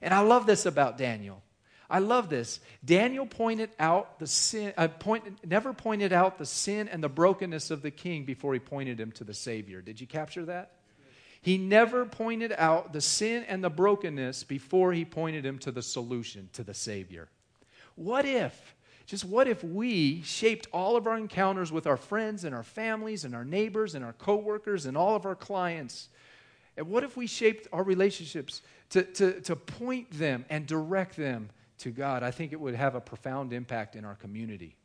And 0.00 0.14
I 0.14 0.20
love 0.20 0.46
this 0.46 0.64
about 0.64 0.96
Daniel. 0.96 1.42
I 1.90 1.98
love 1.98 2.30
this. 2.30 2.60
Daniel 2.84 3.26
pointed 3.26 3.70
out 3.78 4.18
the 4.18 4.26
sin, 4.26 4.72
uh, 4.76 4.88
point, 4.88 5.46
never 5.46 5.72
pointed 5.72 6.12
out 6.12 6.38
the 6.38 6.46
sin 6.46 6.88
and 6.88 7.02
the 7.02 7.08
brokenness 7.08 7.70
of 7.70 7.82
the 7.82 7.90
king 7.90 8.24
before 8.24 8.54
he 8.54 8.60
pointed 8.60 8.98
him 8.98 9.12
to 9.12 9.24
the 9.24 9.34
Savior. 9.34 9.82
Did 9.82 10.00
you 10.00 10.06
capture 10.06 10.44
that? 10.46 10.72
He 11.42 11.58
never 11.58 12.06
pointed 12.06 12.54
out 12.56 12.94
the 12.94 13.02
sin 13.02 13.44
and 13.46 13.62
the 13.62 13.68
brokenness 13.68 14.44
before 14.44 14.94
he 14.94 15.04
pointed 15.04 15.44
him 15.44 15.58
to 15.58 15.70
the 15.70 15.82
solution, 15.82 16.48
to 16.54 16.64
the 16.64 16.72
Savior. 16.72 17.28
What 17.96 18.24
if 18.24 18.74
just 19.06 19.24
what 19.24 19.46
if 19.46 19.62
we 19.62 20.22
shaped 20.22 20.66
all 20.72 20.96
of 20.96 21.06
our 21.06 21.18
encounters 21.18 21.70
with 21.70 21.86
our 21.86 21.98
friends 21.98 22.44
and 22.44 22.54
our 22.54 22.62
families 22.62 23.24
and 23.24 23.34
our 23.34 23.44
neighbors 23.44 23.94
and 23.94 24.02
our 24.02 24.14
coworkers 24.14 24.86
and 24.86 24.96
all 24.96 25.14
of 25.14 25.26
our 25.26 25.34
clients? 25.34 26.08
And 26.76 26.88
what 26.88 27.04
if 27.04 27.16
we 27.16 27.26
shaped 27.26 27.68
our 27.72 27.82
relationships 27.82 28.62
to, 28.90 29.02
to, 29.02 29.40
to 29.42 29.56
point 29.56 30.10
them 30.10 30.44
and 30.48 30.66
direct 30.66 31.16
them 31.16 31.50
to 31.84 31.90
God? 31.90 32.22
I 32.22 32.30
think 32.30 32.52
it 32.52 32.60
would 32.60 32.74
have 32.74 32.94
a 32.94 33.00
profound 33.00 33.52
impact 33.52 33.94
in 33.94 34.04
our 34.04 34.16
community. 34.16 34.76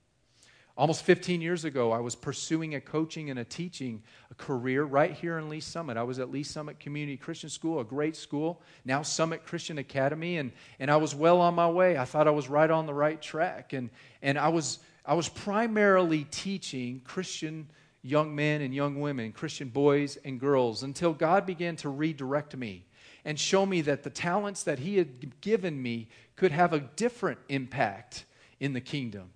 Almost 0.78 1.04
15 1.04 1.42
years 1.42 1.66
ago, 1.66 1.92
I 1.92 2.00
was 2.00 2.16
pursuing 2.16 2.76
a 2.76 2.80
coaching 2.80 3.30
and 3.30 3.40
a 3.40 3.44
teaching 3.44 4.02
a 4.32 4.36
career 4.36 4.84
right 4.84 5.12
here 5.12 5.38
in 5.38 5.50
Lee 5.50 5.60
Summit. 5.60 5.98
I 5.98 6.04
was 6.04 6.20
at 6.20 6.32
Lee 6.32 6.44
Summit 6.44 6.80
Community 6.80 7.18
Christian 7.18 7.50
School, 7.50 7.80
a 7.80 7.84
great 7.84 8.16
school, 8.16 8.62
now 8.86 9.02
Summit 9.02 9.46
Christian 9.46 9.78
Academy, 9.78 10.38
and, 10.38 10.54
and 10.80 10.90
I 10.90 10.96
was 10.96 11.14
well 11.14 11.42
on 11.42 11.54
my 11.54 11.70
way. 11.70 11.98
I 11.98 12.06
thought 12.06 12.28
I 12.28 12.32
was 12.32 12.48
right 12.48 12.70
on 12.70 12.86
the 12.86 12.94
right 12.94 13.22
track. 13.22 13.74
And, 13.74 13.90
and 14.22 14.38
I, 14.38 14.48
was, 14.50 14.80
I 15.06 15.16
was 15.16 15.28
primarily 15.28 16.26
teaching 16.26 17.02
Christian 17.04 17.70
young 18.02 18.34
men 18.34 18.62
and 18.62 18.74
young 18.74 19.02
women, 19.02 19.34
Christian 19.34 19.70
boys 19.70 20.18
and 20.24 20.40
girls, 20.40 20.84
until 20.84 21.14
God 21.14 21.46
began 21.46 21.76
to 21.78 21.90
redirect 21.90 22.56
me 22.56 22.86
and 23.26 23.40
show 23.40 23.66
me 23.66 23.82
that 23.82 24.04
the 24.04 24.10
talents 24.10 24.64
that 24.64 24.80
He 24.80 24.98
had 24.98 25.42
given 25.42 25.82
me 25.82 26.10
could 26.36 26.52
have 26.52 26.74
a 26.74 26.80
different 26.80 27.40
impact 27.50 28.26
in 28.60 28.74
the 28.74 28.82
kingdom. 28.82 29.32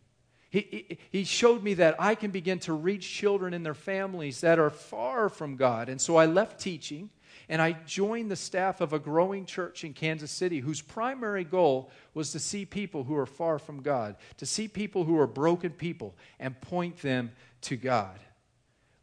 He, 0.49 0.99
he 1.11 1.23
showed 1.23 1.63
me 1.63 1.73
that 1.75 1.95
I 1.97 2.13
can 2.13 2.29
begin 2.29 2.59
to 2.59 2.73
reach 2.73 3.11
children 3.11 3.55
and 3.55 3.65
their 3.65 3.73
families 3.73 4.41
that 4.41 4.59
are 4.59 4.69
far 4.69 5.27
from 5.27 5.55
God. 5.55 5.89
And 5.89 5.99
so 5.99 6.15
I 6.15 6.27
left 6.27 6.59
teaching 6.59 7.09
and 7.49 7.59
I 7.59 7.73
joined 7.87 8.29
the 8.29 8.35
staff 8.35 8.79
of 8.79 8.93
a 8.93 8.99
growing 8.99 9.45
church 9.45 9.83
in 9.83 9.93
Kansas 9.93 10.31
City 10.31 10.59
whose 10.59 10.79
primary 10.79 11.43
goal 11.43 11.89
was 12.13 12.31
to 12.33 12.39
see 12.39 12.65
people 12.65 13.03
who 13.03 13.15
are 13.15 13.25
far 13.25 13.57
from 13.57 13.81
God, 13.81 14.15
to 14.37 14.45
see 14.45 14.67
people 14.67 15.03
who 15.03 15.19
are 15.19 15.27
broken 15.27 15.71
people 15.71 16.15
and 16.39 16.59
point 16.61 17.01
them 17.01 17.31
to 17.61 17.75
God. 17.75 18.19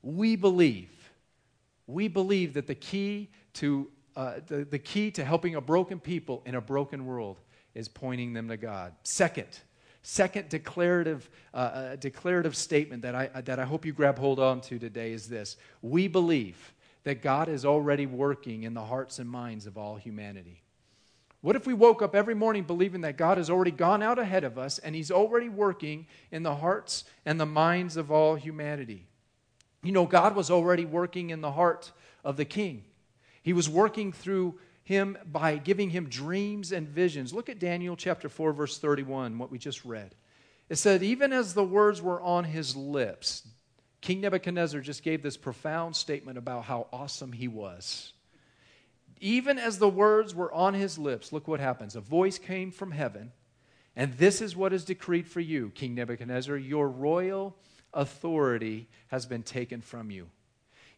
We 0.03 0.37
believe, 0.37 1.11
we 1.89 2.07
believe 2.07 2.55
that 2.55 2.69
the 2.69 2.75
key 2.75 3.29
to 3.55 3.91
uh, 4.17 4.35
the, 4.47 4.65
the 4.65 4.79
key 4.79 5.11
to 5.13 5.25
helping 5.25 5.55
a 5.55 5.61
broken 5.61 6.01
people 6.01 6.43
in 6.47 6.55
a 6.55 6.61
broken 6.61 7.07
world 7.07 7.41
is 7.75 7.89
pointing 7.89 8.33
them 8.33 8.49
to 8.49 8.57
God. 8.57 8.93
Second, 9.03 9.61
Second 10.03 10.49
declarative, 10.49 11.29
uh, 11.53 11.57
uh, 11.57 11.97
declarative 11.97 12.57
statement 12.57 13.03
that 13.03 13.15
I, 13.15 13.27
that 13.43 13.59
I 13.59 13.65
hope 13.65 13.85
you 13.85 13.93
grab 13.93 14.19
hold 14.19 14.41
on 14.41 14.61
to 14.63 14.79
today 14.79 15.13
is 15.13 15.29
this 15.29 15.57
We 15.83 16.09
believe 16.09 16.73
that 17.05 17.23
God 17.23 17.49
is 17.49 17.65
already 17.65 18.07
working 18.07 18.63
in 18.63 18.75
the 18.75 18.85
hearts 18.85 19.19
and 19.19 19.29
minds 19.29 19.67
of 19.67 19.77
all 19.77 19.97
humanity. 19.97 20.63
What 21.43 21.57
if 21.57 21.67
we 21.67 21.73
woke 21.73 22.03
up 22.03 22.15
every 22.15 22.35
morning 22.35 22.65
believing 22.65 23.01
that 23.03 23.17
God 23.17 23.39
has 23.39 23.49
already 23.49 23.71
gone 23.71 24.03
out 24.03 24.19
ahead 24.19 24.45
of 24.45 24.59
us 24.59 24.79
and 24.79 24.95
He's 24.95 25.11
already 25.11 25.49
working 25.49 26.07
in 26.31 26.43
the 26.43 26.57
hearts 26.57 27.05
and 27.25 27.39
the 27.39 27.47
minds 27.47 27.97
of 27.97 28.11
all 28.11 28.37
humanity? 28.37 29.07
You 29.83 29.93
know, 29.93 30.07
God 30.07 30.35
was 30.35 30.51
already 30.51 30.85
working 30.85 31.31
in 31.31 31.41
the 31.41 31.53
heart 31.53 31.93
of 32.25 32.37
the 32.37 32.45
king. 32.45 32.85
He 33.43 33.53
was 33.53 33.69
working 33.69 34.13
through 34.13 34.59
him 34.83 35.17
by 35.25 35.57
giving 35.57 35.91
him 35.91 36.09
dreams 36.09 36.73
and 36.73 36.89
visions. 36.89 37.33
Look 37.33 37.49
at 37.49 37.59
Daniel 37.59 37.97
chapter 37.97 38.29
4, 38.29 38.53
verse 38.53 38.79
31, 38.79 39.39
what 39.39 39.51
we 39.51 39.59
just 39.59 39.85
read. 39.85 40.15
It 40.69 40.77
said, 40.77 41.03
Even 41.03 41.33
as 41.33 41.55
the 41.55 41.65
words 41.65 42.01
were 42.03 42.21
on 42.21 42.45
his 42.45 42.77
lips, 42.77 43.47
King 44.01 44.21
Nebuchadnezzar 44.21 44.81
just 44.81 45.03
gave 45.03 45.23
this 45.23 45.37
profound 45.37 45.97
statement 45.97 46.39
about 46.39 46.65
how 46.65 46.87
awesome 46.93 47.33
he 47.33 47.49
was. 47.49 48.13
Even 49.21 49.59
as 49.59 49.79
the 49.79 49.89
words 49.89 50.35
were 50.35 50.53
on 50.53 50.73
his 50.73 50.99
lips, 50.99 51.33
look 51.33 51.47
what 51.47 51.61
happens. 51.61 51.95
A 51.95 52.01
voice 52.01 52.39
came 52.39 52.71
from 52.71 52.93
heaven, 52.93 53.33
and 53.95 54.15
this 54.15 54.41
is 54.41 54.57
what 54.57 54.73
is 54.73 54.85
decreed 54.85 55.29
for 55.29 55.41
you, 55.41 55.71
King 55.75 55.95
Nebuchadnezzar. 55.95 56.57
Your 56.57 56.89
royal 56.89 57.57
authority 57.93 58.89
has 59.09 59.27
been 59.27 59.43
taken 59.43 59.83
from 59.83 60.11
you. 60.11 60.31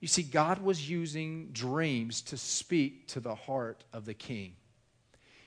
You 0.02 0.09
see, 0.09 0.25
God 0.25 0.61
was 0.61 0.90
using 0.90 1.50
dreams 1.52 2.23
to 2.23 2.37
speak 2.37 3.06
to 3.06 3.21
the 3.21 3.37
heart 3.37 3.85
of 3.92 4.04
the 4.04 4.14
king. 4.14 4.54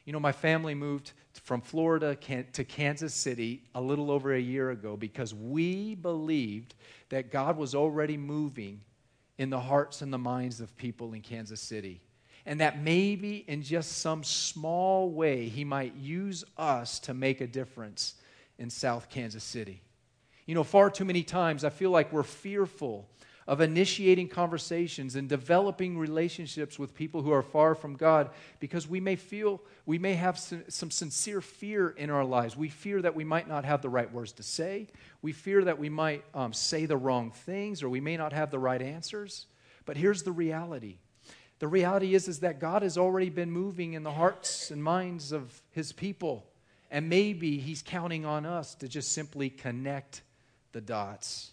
You 0.05 0.13
know, 0.13 0.19
my 0.21 0.31
family 0.31 0.73
moved 0.73 1.11
from 1.43 1.59
Florida 1.59 2.15
to 2.15 2.63
Kansas 2.63 3.13
City 3.13 3.63
a 3.75 3.81
little 3.81 4.09
over 4.09 4.33
a 4.33 4.39
year 4.39 4.71
ago 4.71 4.95
because 4.95 5.33
we 5.35 5.95
believed 5.95 6.73
that 7.09 7.33
God 7.33 7.57
was 7.57 7.75
already 7.75 8.15
moving 8.15 8.79
in 9.37 9.49
the 9.49 9.59
hearts 9.59 10.01
and 10.01 10.13
the 10.13 10.17
minds 10.17 10.61
of 10.61 10.77
people 10.77 11.11
in 11.11 11.19
Kansas 11.19 11.59
City. 11.59 11.99
And 12.45 12.61
that 12.61 12.81
maybe 12.81 13.43
in 13.49 13.61
just 13.61 13.97
some 13.97 14.23
small 14.23 15.09
way, 15.09 15.49
He 15.49 15.65
might 15.65 15.95
use 15.95 16.45
us 16.57 16.99
to 17.01 17.13
make 17.13 17.41
a 17.41 17.47
difference 17.47 18.13
in 18.57 18.69
South 18.69 19.09
Kansas 19.09 19.43
City. 19.43 19.81
You 20.45 20.55
know, 20.55 20.63
far 20.63 20.89
too 20.89 21.03
many 21.03 21.23
times 21.23 21.65
I 21.65 21.69
feel 21.71 21.89
like 21.91 22.13
we're 22.13 22.23
fearful 22.23 23.09
of 23.47 23.61
initiating 23.61 24.27
conversations 24.27 25.15
and 25.15 25.29
developing 25.29 25.97
relationships 25.97 26.79
with 26.79 26.95
people 26.95 27.21
who 27.21 27.31
are 27.31 27.43
far 27.43 27.75
from 27.75 27.95
God 27.95 28.31
because 28.59 28.87
we 28.87 28.99
may 28.99 29.15
feel, 29.15 29.61
we 29.85 29.99
may 29.99 30.15
have 30.15 30.39
some, 30.39 30.63
sincere 30.89 31.41
fear 31.41 31.89
in 31.89 32.09
our 32.09 32.25
lives. 32.25 32.57
We 32.57 32.69
fear 32.69 33.01
that 33.03 33.13
we 33.13 33.23
might 33.23 33.47
not 33.47 33.63
have 33.63 33.83
the 33.83 33.89
right 33.89 34.11
words 34.11 34.31
to 34.33 34.43
say. 34.43 34.87
We 35.21 35.31
fear 35.31 35.63
that 35.63 35.77
we 35.77 35.89
might 35.89 36.23
um, 36.33 36.53
say 36.53 36.87
the 36.87 36.97
wrong 36.97 37.31
things 37.31 37.83
or 37.83 37.89
we 37.89 38.01
may 38.01 38.17
not 38.17 38.33
have 38.33 38.49
the 38.49 38.59
right 38.59 38.81
answers. 38.81 39.45
But 39.85 39.97
here's 39.97 40.23
the 40.23 40.31
reality 40.31 40.97
the 41.59 41.67
reality 41.69 42.15
is, 42.15 42.27
is 42.27 42.41
that 42.41 42.59
God 42.59 42.81
has 42.81 42.97
already 42.97 43.29
been 43.29 43.49
moving 43.49 43.93
in 43.93 44.03
the 44.03 44.11
hearts 44.11 44.71
and 44.71 44.83
minds 44.83 45.31
of 45.31 45.61
his 45.71 45.93
people. 45.93 46.45
And 46.91 47.09
maybe 47.09 47.57
he's 47.59 47.81
counting 47.81 48.25
on 48.25 48.45
us 48.45 48.75
to 48.75 48.87
just 48.87 49.13
simply 49.13 49.49
connect 49.49 50.21
the 50.73 50.81
dots. 50.81 51.51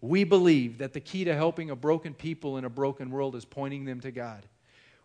We 0.00 0.24
believe 0.24 0.78
that 0.78 0.92
the 0.92 1.00
key 1.00 1.24
to 1.24 1.34
helping 1.34 1.70
a 1.70 1.76
broken 1.76 2.14
people 2.14 2.56
in 2.56 2.64
a 2.64 2.70
broken 2.70 3.10
world 3.10 3.36
is 3.36 3.44
pointing 3.44 3.84
them 3.84 4.00
to 4.00 4.10
God. 4.10 4.46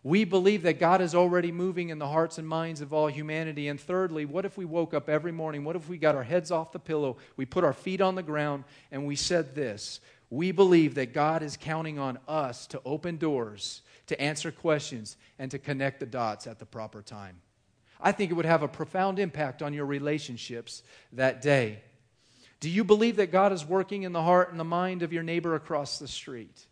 We 0.02 0.24
believe 0.24 0.62
that 0.62 0.78
God 0.78 1.00
is 1.00 1.16
already 1.16 1.50
moving 1.50 1.88
in 1.88 1.98
the 1.98 2.06
hearts 2.06 2.38
and 2.38 2.46
minds 2.46 2.80
of 2.80 2.92
all 2.92 3.08
humanity. 3.08 3.66
And 3.68 3.80
thirdly, 3.80 4.24
what 4.24 4.44
if 4.44 4.56
we 4.56 4.64
woke 4.64 4.94
up 4.94 5.08
every 5.08 5.32
morning? 5.32 5.64
What 5.64 5.74
if 5.74 5.88
we 5.88 5.98
got 5.98 6.14
our 6.14 6.22
heads 6.22 6.52
off 6.52 6.70
the 6.70 6.78
pillow, 6.78 7.16
we 7.36 7.44
put 7.44 7.64
our 7.64 7.72
feet 7.72 8.00
on 8.00 8.14
the 8.14 8.22
ground, 8.22 8.64
and 8.92 9.04
we 9.04 9.16
said 9.16 9.54
this? 9.56 10.00
We 10.30 10.52
believe 10.52 10.94
that 10.94 11.12
God 11.12 11.42
is 11.42 11.56
counting 11.56 11.98
on 11.98 12.18
us 12.28 12.66
to 12.68 12.80
open 12.84 13.16
doors, 13.16 13.82
to 14.06 14.20
answer 14.20 14.52
questions, 14.52 15.16
and 15.38 15.50
to 15.50 15.58
connect 15.58 16.00
the 16.00 16.06
dots 16.06 16.46
at 16.46 16.58
the 16.58 16.66
proper 16.66 17.02
time. 17.02 17.40
I 18.00 18.12
think 18.12 18.30
it 18.30 18.34
would 18.34 18.46
have 18.46 18.62
a 18.62 18.68
profound 18.68 19.18
impact 19.18 19.62
on 19.62 19.72
your 19.72 19.86
relationships 19.86 20.82
that 21.14 21.42
day. 21.42 21.80
Do 22.60 22.70
you 22.70 22.84
believe 22.84 23.16
that 23.16 23.32
God 23.32 23.52
is 23.52 23.64
working 23.64 24.04
in 24.04 24.12
the 24.12 24.22
heart 24.22 24.50
and 24.50 24.58
the 24.58 24.64
mind 24.64 25.02
of 25.02 25.12
your 25.12 25.22
neighbor 25.22 25.54
across 25.54 25.98
the 25.98 26.08
street? 26.08 26.66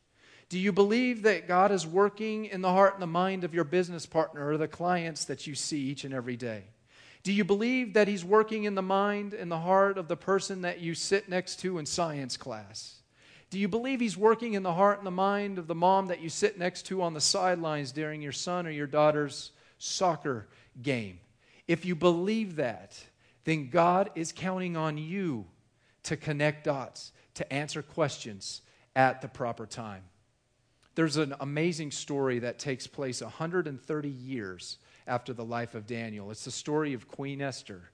Do 0.48 0.58
you 0.58 0.72
believe 0.72 1.22
that 1.22 1.48
God 1.48 1.72
is 1.72 1.86
working 1.86 2.46
in 2.46 2.60
the 2.60 2.70
heart 2.70 2.94
and 2.94 3.02
the 3.02 3.06
mind 3.06 3.44
of 3.44 3.54
your 3.54 3.64
business 3.64 4.06
partner 4.06 4.48
or 4.48 4.56
the 4.56 4.68
clients 4.68 5.24
that 5.26 5.46
you 5.46 5.54
see 5.54 5.80
each 5.80 6.04
and 6.04 6.14
every 6.14 6.36
day? 6.36 6.64
Do 7.22 7.32
you 7.32 7.44
believe 7.44 7.94
that 7.94 8.08
He's 8.08 8.24
working 8.24 8.64
in 8.64 8.74
the 8.74 8.82
mind 8.82 9.34
and 9.34 9.50
the 9.50 9.58
heart 9.58 9.98
of 9.98 10.08
the 10.08 10.16
person 10.16 10.62
that 10.62 10.80
you 10.80 10.94
sit 10.94 11.28
next 11.28 11.56
to 11.60 11.78
in 11.78 11.86
science 11.86 12.36
class? 12.36 12.96
Do 13.50 13.58
you 13.58 13.68
believe 13.68 14.00
He's 14.00 14.16
working 14.16 14.54
in 14.54 14.62
the 14.62 14.74
heart 14.74 14.98
and 14.98 15.06
the 15.06 15.10
mind 15.10 15.58
of 15.58 15.66
the 15.66 15.74
mom 15.74 16.06
that 16.06 16.20
you 16.20 16.28
sit 16.28 16.58
next 16.58 16.82
to 16.86 17.02
on 17.02 17.14
the 17.14 17.20
sidelines 17.20 17.92
during 17.92 18.20
your 18.20 18.32
son 18.32 18.66
or 18.66 18.70
your 18.70 18.86
daughter's 18.86 19.52
soccer 19.78 20.48
game? 20.82 21.18
If 21.66 21.86
you 21.86 21.94
believe 21.94 22.56
that, 22.56 23.02
then 23.44 23.70
God 23.70 24.10
is 24.14 24.32
counting 24.32 24.76
on 24.76 24.98
you 24.98 25.46
to 26.04 26.16
connect 26.16 26.64
dots, 26.64 27.12
to 27.34 27.52
answer 27.52 27.82
questions 27.82 28.62
at 28.94 29.20
the 29.20 29.28
proper 29.28 29.66
time. 29.66 30.04
There's 30.94 31.16
an 31.16 31.34
amazing 31.40 31.90
story 31.90 32.38
that 32.40 32.58
takes 32.58 32.86
place 32.86 33.20
130 33.20 34.08
years 34.08 34.78
after 35.06 35.32
the 35.32 35.44
life 35.44 35.74
of 35.74 35.86
Daniel. 35.86 36.30
It's 36.30 36.44
the 36.44 36.50
story 36.50 36.94
of 36.94 37.08
Queen 37.08 37.42
Esther. 37.42 37.90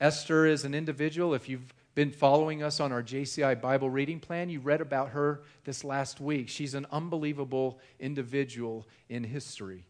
Esther 0.00 0.46
is 0.46 0.64
an 0.64 0.74
individual, 0.74 1.34
if 1.34 1.48
you've 1.48 1.74
been 1.96 2.12
following 2.12 2.62
us 2.62 2.78
on 2.78 2.92
our 2.92 3.02
JCI 3.02 3.60
Bible 3.60 3.90
reading 3.90 4.20
plan, 4.20 4.48
you 4.48 4.60
read 4.60 4.80
about 4.80 5.08
her 5.08 5.42
this 5.64 5.82
last 5.82 6.20
week. 6.20 6.48
She's 6.48 6.74
an 6.74 6.86
unbelievable 6.92 7.80
individual 7.98 8.86
in 9.08 9.24
history. 9.24 9.87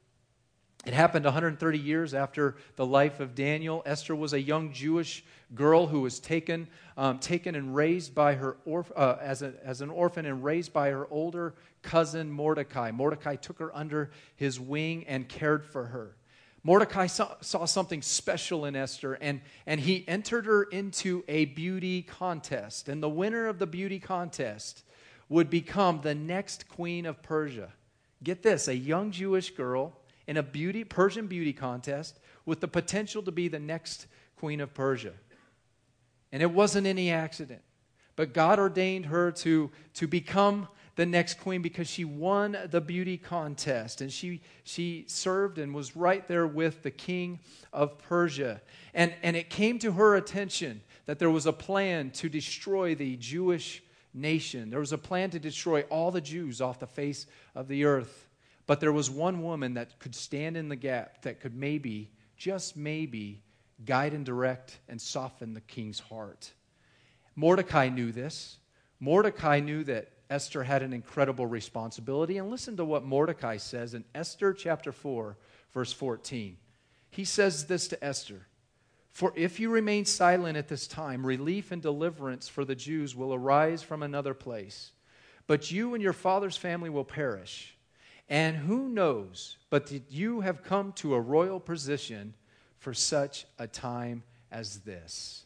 It 0.88 0.94
happened 0.94 1.26
130 1.26 1.78
years 1.78 2.14
after 2.14 2.56
the 2.76 2.86
life 2.86 3.20
of 3.20 3.34
Daniel. 3.34 3.82
Esther 3.84 4.16
was 4.16 4.32
a 4.32 4.40
young 4.40 4.72
Jewish 4.72 5.22
girl 5.54 5.86
who 5.86 6.00
was 6.00 6.18
taken, 6.18 6.66
um, 6.96 7.18
taken 7.18 7.54
and 7.54 7.76
raised 7.76 8.14
by 8.14 8.36
her 8.36 8.56
orf- 8.64 8.90
uh, 8.96 9.16
as, 9.20 9.42
a, 9.42 9.52
as 9.62 9.82
an 9.82 9.90
orphan 9.90 10.24
and 10.24 10.42
raised 10.42 10.72
by 10.72 10.88
her 10.88 11.06
older 11.10 11.52
cousin 11.82 12.32
Mordecai. 12.32 12.90
Mordecai 12.90 13.36
took 13.36 13.58
her 13.58 13.70
under 13.76 14.12
his 14.36 14.58
wing 14.58 15.04
and 15.06 15.28
cared 15.28 15.66
for 15.66 15.84
her. 15.84 16.16
Mordecai 16.64 17.06
saw, 17.06 17.34
saw 17.42 17.66
something 17.66 18.00
special 18.00 18.64
in 18.64 18.74
Esther, 18.74 19.12
and, 19.20 19.42
and 19.66 19.80
he 19.80 20.08
entered 20.08 20.46
her 20.46 20.62
into 20.62 21.22
a 21.28 21.44
beauty 21.44 22.00
contest. 22.00 22.88
And 22.88 23.02
the 23.02 23.10
winner 23.10 23.46
of 23.46 23.58
the 23.58 23.66
beauty 23.66 23.98
contest 23.98 24.84
would 25.28 25.50
become 25.50 26.00
the 26.00 26.14
next 26.14 26.66
queen 26.66 27.04
of 27.04 27.22
Persia. 27.22 27.74
Get 28.24 28.42
this 28.42 28.68
a 28.68 28.74
young 28.74 29.10
Jewish 29.10 29.50
girl 29.50 29.97
in 30.28 30.36
a 30.36 30.42
beauty, 30.42 30.84
Persian 30.84 31.26
beauty 31.26 31.54
contest 31.54 32.20
with 32.44 32.60
the 32.60 32.68
potential 32.68 33.22
to 33.22 33.32
be 33.32 33.48
the 33.48 33.58
next 33.58 34.06
queen 34.36 34.60
of 34.60 34.72
Persia. 34.74 35.14
And 36.30 36.42
it 36.42 36.50
wasn't 36.50 36.86
any 36.86 37.10
accident. 37.10 37.62
But 38.14 38.34
God 38.34 38.58
ordained 38.58 39.06
her 39.06 39.32
to, 39.32 39.70
to 39.94 40.06
become 40.06 40.68
the 40.96 41.06
next 41.06 41.40
queen 41.40 41.62
because 41.62 41.88
she 41.88 42.04
won 42.04 42.58
the 42.70 42.80
beauty 42.80 43.16
contest 43.16 44.02
and 44.02 44.12
she, 44.12 44.42
she 44.64 45.04
served 45.08 45.56
and 45.56 45.74
was 45.74 45.96
right 45.96 46.26
there 46.28 46.46
with 46.46 46.82
the 46.82 46.90
king 46.90 47.38
of 47.72 47.96
Persia. 47.98 48.60
And, 48.92 49.14
and 49.22 49.34
it 49.34 49.48
came 49.48 49.78
to 49.78 49.92
her 49.92 50.16
attention 50.16 50.82
that 51.06 51.18
there 51.18 51.30
was 51.30 51.46
a 51.46 51.52
plan 51.52 52.10
to 52.10 52.28
destroy 52.28 52.94
the 52.94 53.16
Jewish 53.16 53.82
nation. 54.12 54.68
There 54.68 54.80
was 54.80 54.92
a 54.92 54.98
plan 54.98 55.30
to 55.30 55.38
destroy 55.38 55.82
all 55.82 56.10
the 56.10 56.20
Jews 56.20 56.60
off 56.60 56.80
the 56.80 56.86
face 56.86 57.26
of 57.54 57.68
the 57.68 57.84
earth. 57.86 58.27
But 58.68 58.80
there 58.80 58.92
was 58.92 59.10
one 59.10 59.42
woman 59.42 59.74
that 59.74 59.98
could 59.98 60.14
stand 60.14 60.54
in 60.54 60.68
the 60.68 60.76
gap, 60.76 61.22
that 61.22 61.40
could 61.40 61.56
maybe, 61.56 62.10
just 62.36 62.76
maybe, 62.76 63.42
guide 63.86 64.12
and 64.12 64.26
direct 64.26 64.78
and 64.90 65.00
soften 65.00 65.54
the 65.54 65.62
king's 65.62 65.98
heart. 65.98 66.52
Mordecai 67.34 67.88
knew 67.88 68.12
this. 68.12 68.58
Mordecai 69.00 69.60
knew 69.60 69.84
that 69.84 70.10
Esther 70.28 70.64
had 70.64 70.82
an 70.82 70.92
incredible 70.92 71.46
responsibility. 71.46 72.36
And 72.36 72.50
listen 72.50 72.76
to 72.76 72.84
what 72.84 73.04
Mordecai 73.04 73.56
says 73.56 73.94
in 73.94 74.04
Esther 74.14 74.52
chapter 74.52 74.92
4, 74.92 75.38
verse 75.72 75.94
14. 75.94 76.58
He 77.08 77.24
says 77.24 77.68
this 77.68 77.88
to 77.88 78.04
Esther 78.04 78.48
For 79.12 79.32
if 79.34 79.58
you 79.58 79.70
remain 79.70 80.04
silent 80.04 80.58
at 80.58 80.68
this 80.68 80.86
time, 80.86 81.24
relief 81.24 81.72
and 81.72 81.80
deliverance 81.80 82.48
for 82.48 82.66
the 82.66 82.74
Jews 82.74 83.16
will 83.16 83.32
arise 83.32 83.82
from 83.82 84.02
another 84.02 84.34
place. 84.34 84.92
But 85.46 85.70
you 85.70 85.94
and 85.94 86.02
your 86.02 86.12
father's 86.12 86.58
family 86.58 86.90
will 86.90 87.06
perish. 87.06 87.77
And 88.28 88.56
who 88.56 88.88
knows 88.88 89.56
but 89.70 89.86
that 89.88 90.04
you 90.10 90.40
have 90.40 90.62
come 90.62 90.92
to 90.92 91.14
a 91.14 91.20
royal 91.20 91.60
position 91.60 92.34
for 92.78 92.94
such 92.94 93.46
a 93.58 93.66
time 93.66 94.22
as 94.50 94.80
this? 94.80 95.44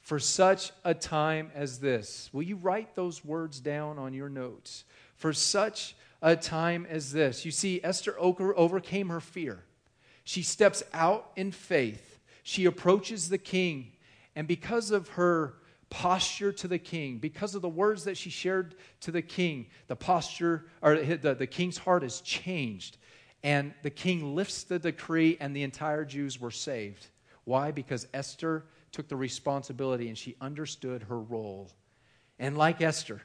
For 0.00 0.18
such 0.18 0.72
a 0.84 0.94
time 0.94 1.50
as 1.54 1.80
this. 1.80 2.30
Will 2.32 2.42
you 2.42 2.56
write 2.56 2.94
those 2.94 3.24
words 3.24 3.60
down 3.60 3.98
on 3.98 4.14
your 4.14 4.28
notes? 4.28 4.84
For 5.16 5.32
such 5.32 5.96
a 6.22 6.36
time 6.36 6.86
as 6.88 7.12
this. 7.12 7.44
You 7.44 7.50
see, 7.50 7.80
Esther 7.82 8.16
overcame 8.18 9.08
her 9.08 9.20
fear. 9.20 9.64
She 10.24 10.42
steps 10.42 10.82
out 10.92 11.30
in 11.36 11.52
faith. 11.52 12.18
She 12.42 12.64
approaches 12.64 13.28
the 13.28 13.38
king. 13.38 13.92
And 14.34 14.46
because 14.46 14.90
of 14.90 15.08
her 15.10 15.54
posture 15.90 16.52
to 16.52 16.68
the 16.68 16.78
king, 16.78 17.18
because 17.18 17.54
of 17.54 17.62
the 17.62 17.68
words 17.68 18.04
that 18.04 18.16
she 18.16 18.30
shared 18.30 18.74
to 19.00 19.10
the 19.10 19.22
king, 19.22 19.66
the 19.86 19.96
posture 19.96 20.66
or 20.82 20.96
the, 20.96 21.34
the 21.34 21.46
king's 21.46 21.78
heart 21.78 22.02
is 22.02 22.20
changed. 22.20 22.98
And 23.42 23.74
the 23.82 23.90
king 23.90 24.34
lifts 24.34 24.64
the 24.64 24.78
decree, 24.78 25.36
and 25.38 25.54
the 25.54 25.62
entire 25.62 26.04
Jews 26.04 26.40
were 26.40 26.50
saved. 26.50 27.06
Why? 27.44 27.70
Because 27.70 28.08
Esther 28.12 28.64
took 28.90 29.08
the 29.08 29.16
responsibility 29.16 30.08
and 30.08 30.18
she 30.18 30.34
understood 30.40 31.04
her 31.04 31.20
role. 31.20 31.70
And 32.38 32.58
like 32.58 32.80
Esther, 32.80 33.22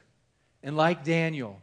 and 0.62 0.76
like 0.76 1.04
Daniel, 1.04 1.60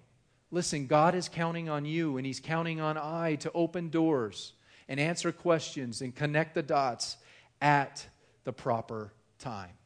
listen, 0.52 0.88
God 0.88 1.16
is 1.16 1.30
counting 1.30 1.70
on 1.70 1.86
you, 1.86 2.18
and 2.18 2.26
He's 2.26 2.40
counting 2.40 2.82
on 2.82 2.98
I 2.98 3.36
to 3.36 3.52
open 3.54 3.90
doors 3.90 4.54
and 4.90 5.00
answer 5.00 5.32
questions 5.32 6.02
and 6.02 6.14
connect 6.14 6.56
the 6.56 6.64
dots 6.64 7.18
at 7.62 8.06
the 8.44 8.52
proper 8.52 9.14
time. 9.38 9.79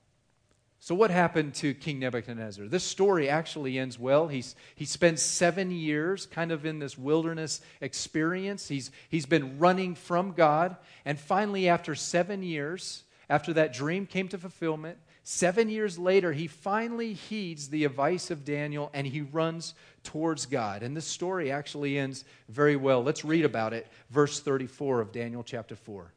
So, 0.84 0.96
what 0.96 1.12
happened 1.12 1.54
to 1.56 1.74
King 1.74 2.00
Nebuchadnezzar? 2.00 2.68
This 2.68 2.84
story 2.84 3.30
actually 3.30 3.80
ends 3.80 3.98
well. 3.98 4.28
He's, 4.28 4.54
he 4.76 4.84
spends 4.84 5.22
seven 5.22 5.72
years 5.72 6.26
kind 6.26 6.52
of 6.52 6.66
in 6.66 6.80
this 6.80 6.98
wilderness 6.98 7.62
experience. 7.80 8.68
He's, 8.68 8.92
he's 9.08 9.26
been 9.26 9.60
running 9.60 9.96
from 9.96 10.34
God. 10.34 10.76
And 11.06 11.18
finally, 11.18 11.70
after 11.70 11.96
seven 11.96 12.44
years, 12.44 13.04
after 13.30 13.54
that 13.54 13.72
dream 13.72 14.06
came 14.06 14.28
to 14.28 14.38
fulfillment, 14.38 14.98
seven 15.24 15.70
years 15.70 15.98
later, 15.98 16.34
he 16.34 16.48
finally 16.48 17.14
heeds 17.14 17.70
the 17.70 17.86
advice 17.86 18.30
of 18.30 18.44
Daniel 18.44 18.90
and 18.94 19.08
he 19.08 19.22
runs 19.22 19.76
towards 20.04 20.46
God. 20.46 20.84
And 20.84 20.98
this 20.98 21.08
story 21.08 21.50
actually 21.50 21.98
ends 21.98 22.26
very 22.50 22.76
well. 22.76 23.02
Let's 23.02 23.24
read 23.24 23.46
about 23.46 23.72
it, 23.72 23.88
verse 24.10 24.42
34 24.42 25.00
of 25.00 25.14
Daniel 25.14 25.44
chapter 25.44 25.78
4. 25.78 26.12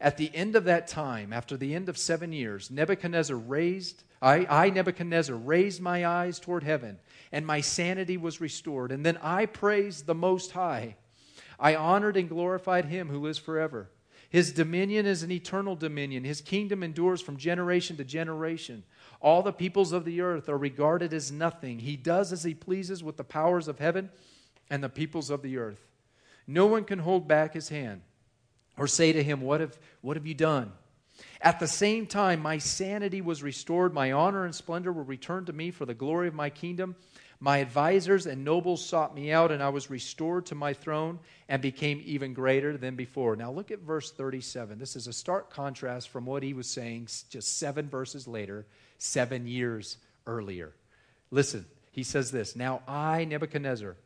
At 0.00 0.16
the 0.16 0.30
end 0.34 0.54
of 0.54 0.64
that 0.64 0.86
time, 0.86 1.32
after 1.32 1.56
the 1.56 1.74
end 1.74 1.88
of 1.88 1.98
seven 1.98 2.32
years, 2.32 2.70
Nebuchadnezzar 2.70 3.36
raised, 3.36 4.04
I, 4.22 4.46
I, 4.48 4.70
Nebuchadnezzar, 4.70 5.34
raised 5.34 5.80
my 5.80 6.06
eyes 6.06 6.38
toward 6.38 6.62
heaven, 6.62 6.98
and 7.32 7.44
my 7.44 7.60
sanity 7.60 8.16
was 8.16 8.40
restored. 8.40 8.92
And 8.92 9.04
then 9.04 9.18
I 9.22 9.46
praised 9.46 10.06
the 10.06 10.14
Most 10.14 10.52
High. 10.52 10.96
I 11.58 11.74
honored 11.74 12.16
and 12.16 12.28
glorified 12.28 12.84
him 12.84 13.08
who 13.08 13.18
lives 13.18 13.38
forever. 13.38 13.90
His 14.30 14.52
dominion 14.52 15.04
is 15.04 15.24
an 15.24 15.32
eternal 15.32 15.74
dominion. 15.74 16.22
His 16.22 16.42
kingdom 16.42 16.84
endures 16.84 17.20
from 17.20 17.36
generation 17.36 17.96
to 17.96 18.04
generation. 18.04 18.84
All 19.20 19.42
the 19.42 19.52
peoples 19.52 19.90
of 19.90 20.04
the 20.04 20.20
earth 20.20 20.48
are 20.48 20.58
regarded 20.58 21.12
as 21.12 21.32
nothing. 21.32 21.80
He 21.80 21.96
does 21.96 22.32
as 22.32 22.44
he 22.44 22.54
pleases 22.54 23.02
with 23.02 23.16
the 23.16 23.24
powers 23.24 23.66
of 23.66 23.80
heaven 23.80 24.10
and 24.70 24.84
the 24.84 24.88
peoples 24.88 25.30
of 25.30 25.42
the 25.42 25.56
earth. 25.56 25.88
No 26.46 26.66
one 26.66 26.84
can 26.84 27.00
hold 27.00 27.26
back 27.26 27.54
his 27.54 27.70
hand 27.70 28.02
or 28.78 28.86
say 28.86 29.12
to 29.12 29.22
him, 29.22 29.40
What 29.40 29.60
have, 29.60 29.78
what 30.00 30.16
have 30.16 30.26
you 30.26 30.34
done? 30.34 30.72
At 31.40 31.60
the 31.60 31.68
same 31.68 32.06
time, 32.06 32.40
my 32.40 32.58
sanity 32.58 33.20
was 33.20 33.42
restored, 33.42 33.94
my 33.94 34.12
honor 34.12 34.44
and 34.44 34.54
splendor 34.54 34.92
were 34.92 35.02
returned 35.02 35.46
to 35.46 35.52
me 35.52 35.70
for 35.70 35.84
the 35.84 35.94
glory 35.94 36.28
of 36.28 36.34
my 36.34 36.50
kingdom. 36.50 36.96
My 37.40 37.58
advisors 37.58 38.26
and 38.26 38.44
nobles 38.44 38.84
sought 38.84 39.14
me 39.14 39.30
out, 39.30 39.52
and 39.52 39.62
I 39.62 39.68
was 39.68 39.90
restored 39.90 40.46
to 40.46 40.56
my 40.56 40.72
throne 40.72 41.20
and 41.48 41.62
became 41.62 42.02
even 42.04 42.34
greater 42.34 42.76
than 42.76 42.96
before. 42.96 43.36
Now, 43.36 43.52
look 43.52 43.70
at 43.70 43.78
verse 43.78 44.10
37. 44.10 44.78
This 44.78 44.96
is 44.96 45.06
a 45.06 45.12
stark 45.12 45.48
contrast 45.48 46.08
from 46.08 46.26
what 46.26 46.42
he 46.42 46.52
was 46.52 46.68
saying 46.68 47.08
just 47.30 47.58
seven 47.58 47.88
verses 47.88 48.26
later, 48.26 48.66
seven 48.98 49.46
years 49.46 49.98
earlier. 50.26 50.72
Listen, 51.30 51.64
he 51.92 52.02
says 52.02 52.32
this 52.32 52.56
Now 52.56 52.82
I, 52.88 53.24
Nebuchadnezzar, 53.24 53.96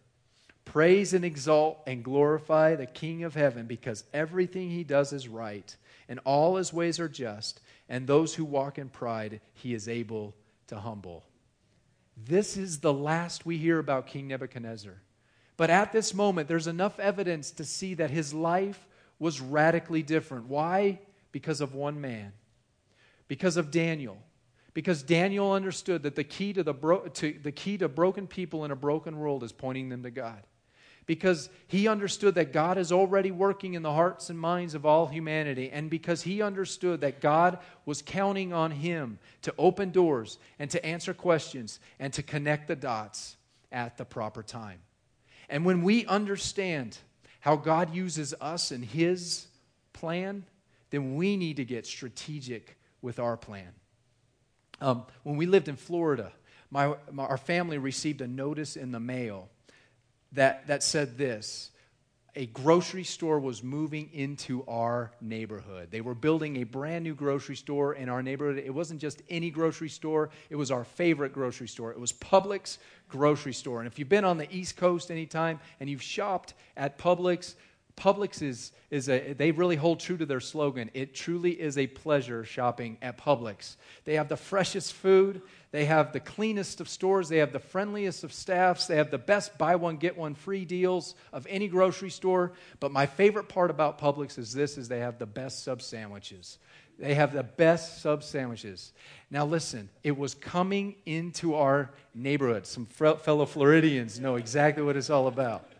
praise 0.64 1.12
and 1.14 1.24
exalt 1.24 1.82
and 1.86 2.04
glorify 2.04 2.74
the 2.74 2.86
King 2.86 3.24
of 3.24 3.34
heaven 3.34 3.66
because 3.66 4.04
everything 4.12 4.70
he 4.70 4.84
does 4.84 5.12
is 5.12 5.28
right, 5.28 5.76
and 6.08 6.20
all 6.24 6.56
his 6.56 6.72
ways 6.72 7.00
are 7.00 7.08
just, 7.08 7.60
and 7.88 8.06
those 8.06 8.34
who 8.34 8.44
walk 8.44 8.78
in 8.78 8.88
pride 8.88 9.40
he 9.54 9.74
is 9.74 9.88
able 9.88 10.34
to 10.68 10.78
humble. 10.78 11.24
This 12.16 12.56
is 12.56 12.80
the 12.80 12.92
last 12.92 13.44
we 13.44 13.58
hear 13.58 13.78
about 13.78 14.06
King 14.06 14.28
Nebuchadnezzar. 14.28 14.94
But 15.56 15.70
at 15.70 15.92
this 15.92 16.14
moment, 16.14 16.48
there's 16.48 16.66
enough 16.66 16.98
evidence 16.98 17.50
to 17.52 17.64
see 17.64 17.94
that 17.94 18.10
his 18.10 18.32
life 18.32 18.86
was 19.18 19.40
radically 19.40 20.02
different. 20.02 20.46
Why? 20.46 21.00
Because 21.30 21.60
of 21.60 21.74
one 21.74 22.00
man, 22.00 22.32
because 23.28 23.56
of 23.56 23.70
Daniel. 23.70 24.18
Because 24.74 25.02
Daniel 25.02 25.52
understood 25.52 26.02
that 26.04 26.14
the 26.14 26.24
key 26.24 26.54
to, 26.54 26.62
the 26.62 26.72
bro- 26.72 27.06
to, 27.06 27.38
the 27.42 27.52
key 27.52 27.76
to 27.76 27.88
broken 27.88 28.26
people 28.26 28.64
in 28.64 28.70
a 28.70 28.76
broken 28.76 29.18
world 29.18 29.42
is 29.42 29.52
pointing 29.52 29.90
them 29.90 30.02
to 30.02 30.10
God 30.10 30.42
because 31.06 31.48
he 31.66 31.88
understood 31.88 32.34
that 32.36 32.52
God 32.52 32.78
is 32.78 32.92
already 32.92 33.30
working 33.30 33.74
in 33.74 33.82
the 33.82 33.92
hearts 33.92 34.30
and 34.30 34.38
minds 34.38 34.74
of 34.74 34.86
all 34.86 35.06
humanity, 35.06 35.70
and 35.70 35.90
because 35.90 36.22
he 36.22 36.42
understood 36.42 37.00
that 37.00 37.20
God 37.20 37.58
was 37.84 38.02
counting 38.02 38.52
on 38.52 38.70
him 38.70 39.18
to 39.42 39.54
open 39.58 39.90
doors 39.90 40.38
and 40.58 40.70
to 40.70 40.84
answer 40.84 41.12
questions 41.12 41.80
and 41.98 42.12
to 42.12 42.22
connect 42.22 42.68
the 42.68 42.76
dots 42.76 43.36
at 43.72 43.96
the 43.96 44.04
proper 44.04 44.42
time. 44.42 44.78
And 45.48 45.64
when 45.64 45.82
we 45.82 46.06
understand 46.06 46.96
how 47.40 47.56
God 47.56 47.94
uses 47.94 48.34
us 48.40 48.70
in 48.70 48.82
his 48.82 49.46
plan, 49.92 50.44
then 50.90 51.16
we 51.16 51.36
need 51.36 51.56
to 51.56 51.64
get 51.64 51.86
strategic 51.86 52.76
with 53.00 53.18
our 53.18 53.36
plan. 53.36 53.72
Um, 54.80 55.04
when 55.24 55.36
we 55.36 55.46
lived 55.46 55.68
in 55.68 55.76
Florida, 55.76 56.32
my, 56.70 56.94
my, 57.10 57.24
our 57.24 57.36
family 57.36 57.78
received 57.78 58.20
a 58.20 58.26
notice 58.26 58.76
in 58.76 58.92
the 58.92 59.00
mail 59.00 59.48
that, 60.32 60.66
that 60.66 60.82
said 60.82 61.18
this 61.18 61.70
a 62.34 62.46
grocery 62.46 63.04
store 63.04 63.38
was 63.38 63.62
moving 63.62 64.08
into 64.14 64.64
our 64.66 65.12
neighborhood. 65.20 65.88
They 65.90 66.00
were 66.00 66.14
building 66.14 66.56
a 66.56 66.64
brand 66.64 67.04
new 67.04 67.14
grocery 67.14 67.56
store 67.56 67.94
in 67.94 68.08
our 68.08 68.22
neighborhood. 68.22 68.62
It 68.64 68.72
wasn't 68.72 69.00
just 69.00 69.22
any 69.28 69.50
grocery 69.50 69.90
store, 69.90 70.30
it 70.48 70.56
was 70.56 70.70
our 70.70 70.84
favorite 70.84 71.34
grocery 71.34 71.68
store. 71.68 71.90
It 71.92 72.00
was 72.00 72.12
Publix 72.12 72.78
grocery 73.08 73.52
store. 73.52 73.80
And 73.80 73.86
if 73.86 73.98
you've 73.98 74.08
been 74.08 74.24
on 74.24 74.38
the 74.38 74.50
East 74.54 74.78
Coast 74.78 75.10
anytime 75.10 75.60
and 75.78 75.90
you've 75.90 76.02
shopped 76.02 76.54
at 76.74 76.96
Publix, 76.98 77.54
Publix 77.96 78.40
is, 78.40 78.72
is 78.90 79.10
a, 79.10 79.34
they 79.34 79.50
really 79.50 79.76
hold 79.76 80.00
true 80.00 80.16
to 80.16 80.24
their 80.24 80.40
slogan. 80.40 80.90
It 80.94 81.14
truly 81.14 81.50
is 81.52 81.76
a 81.76 81.86
pleasure 81.86 82.44
shopping 82.44 82.96
at 83.02 83.18
Publix. 83.18 83.76
They 84.04 84.14
have 84.14 84.28
the 84.28 84.36
freshest 84.38 84.94
food, 84.94 85.42
they 85.72 85.86
have 85.86 86.12
the 86.12 86.20
cleanest 86.20 86.82
of 86.82 86.88
stores, 86.88 87.30
they 87.30 87.38
have 87.38 87.52
the 87.52 87.58
friendliest 87.58 88.24
of 88.24 88.32
staffs, 88.32 88.86
they 88.86 88.96
have 88.96 89.10
the 89.10 89.18
best 89.18 89.56
buy 89.56 89.74
one, 89.74 89.96
get 89.96 90.18
one 90.18 90.34
free 90.34 90.66
deals 90.66 91.14
of 91.32 91.46
any 91.48 91.66
grocery 91.66 92.10
store. 92.10 92.52
But 92.78 92.92
my 92.92 93.06
favorite 93.06 93.48
part 93.48 93.70
about 93.70 93.98
Publix 93.98 94.38
is 94.38 94.52
this 94.52 94.76
is 94.76 94.88
they 94.88 95.00
have 95.00 95.18
the 95.18 95.26
best 95.26 95.64
sub 95.64 95.80
sandwiches. 95.80 96.58
They 96.98 97.14
have 97.14 97.32
the 97.32 97.42
best 97.42 98.02
sub 98.02 98.22
sandwiches. 98.22 98.92
Now, 99.30 99.46
listen, 99.46 99.88
it 100.04 100.16
was 100.16 100.34
coming 100.34 100.94
into 101.06 101.54
our 101.54 101.90
neighborhood. 102.14 102.66
Some 102.66 102.84
fellow 102.84 103.46
Floridians 103.46 104.20
know 104.20 104.36
exactly 104.36 104.82
what 104.82 104.98
it's 104.98 105.08
all 105.08 105.26
about. 105.26 105.72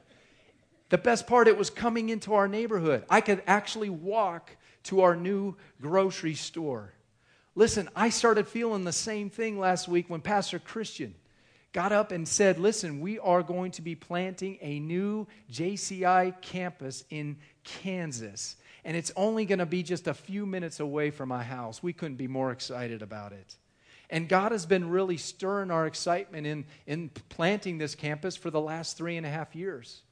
The 0.88 0.96
best 0.98 1.26
part, 1.26 1.48
it 1.48 1.58
was 1.58 1.68
coming 1.68 2.08
into 2.08 2.32
our 2.32 2.48
neighborhood. 2.48 3.04
I 3.10 3.20
could 3.20 3.42
actually 3.46 3.90
walk 3.90 4.56
to 4.84 5.02
our 5.02 5.14
new 5.14 5.54
grocery 5.82 6.34
store. 6.34 6.92
Listen, 7.54 7.88
I 7.94 8.08
started 8.08 8.48
feeling 8.48 8.84
the 8.84 8.92
same 8.92 9.28
thing 9.28 9.58
last 9.58 9.86
week 9.86 10.08
when 10.08 10.22
Pastor 10.22 10.58
Christian 10.58 11.14
got 11.74 11.92
up 11.92 12.10
and 12.10 12.26
said, 12.26 12.58
Listen, 12.58 13.00
we 13.00 13.18
are 13.18 13.42
going 13.42 13.72
to 13.72 13.82
be 13.82 13.94
planting 13.94 14.58
a 14.62 14.80
new 14.80 15.26
JCI 15.50 16.40
campus 16.40 17.04
in 17.10 17.36
Kansas. 17.62 18.56
And 18.84 18.96
it's 18.96 19.12
only 19.16 19.44
going 19.44 19.58
to 19.58 19.66
be 19.66 19.82
just 19.82 20.08
a 20.08 20.14
few 20.14 20.46
minutes 20.46 20.80
away 20.80 21.10
from 21.10 21.28
my 21.28 21.42
house. 21.42 21.82
We 21.82 21.92
couldn't 21.92 22.16
be 22.16 22.26
more 22.26 22.50
excited 22.50 23.02
about 23.02 23.32
it. 23.32 23.56
And 24.10 24.28
God 24.28 24.52
has 24.52 24.66
been 24.66 24.90
really 24.90 25.16
stirring 25.16 25.70
our 25.70 25.86
excitement 25.86 26.46
in, 26.46 26.64
in 26.86 27.10
planting 27.28 27.78
this 27.78 27.94
campus 27.94 28.34
for 28.34 28.50
the 28.50 28.60
last 28.60 28.96
three 28.96 29.16
and 29.16 29.24
a 29.24 29.30
half 29.30 29.54
years. 29.54 30.02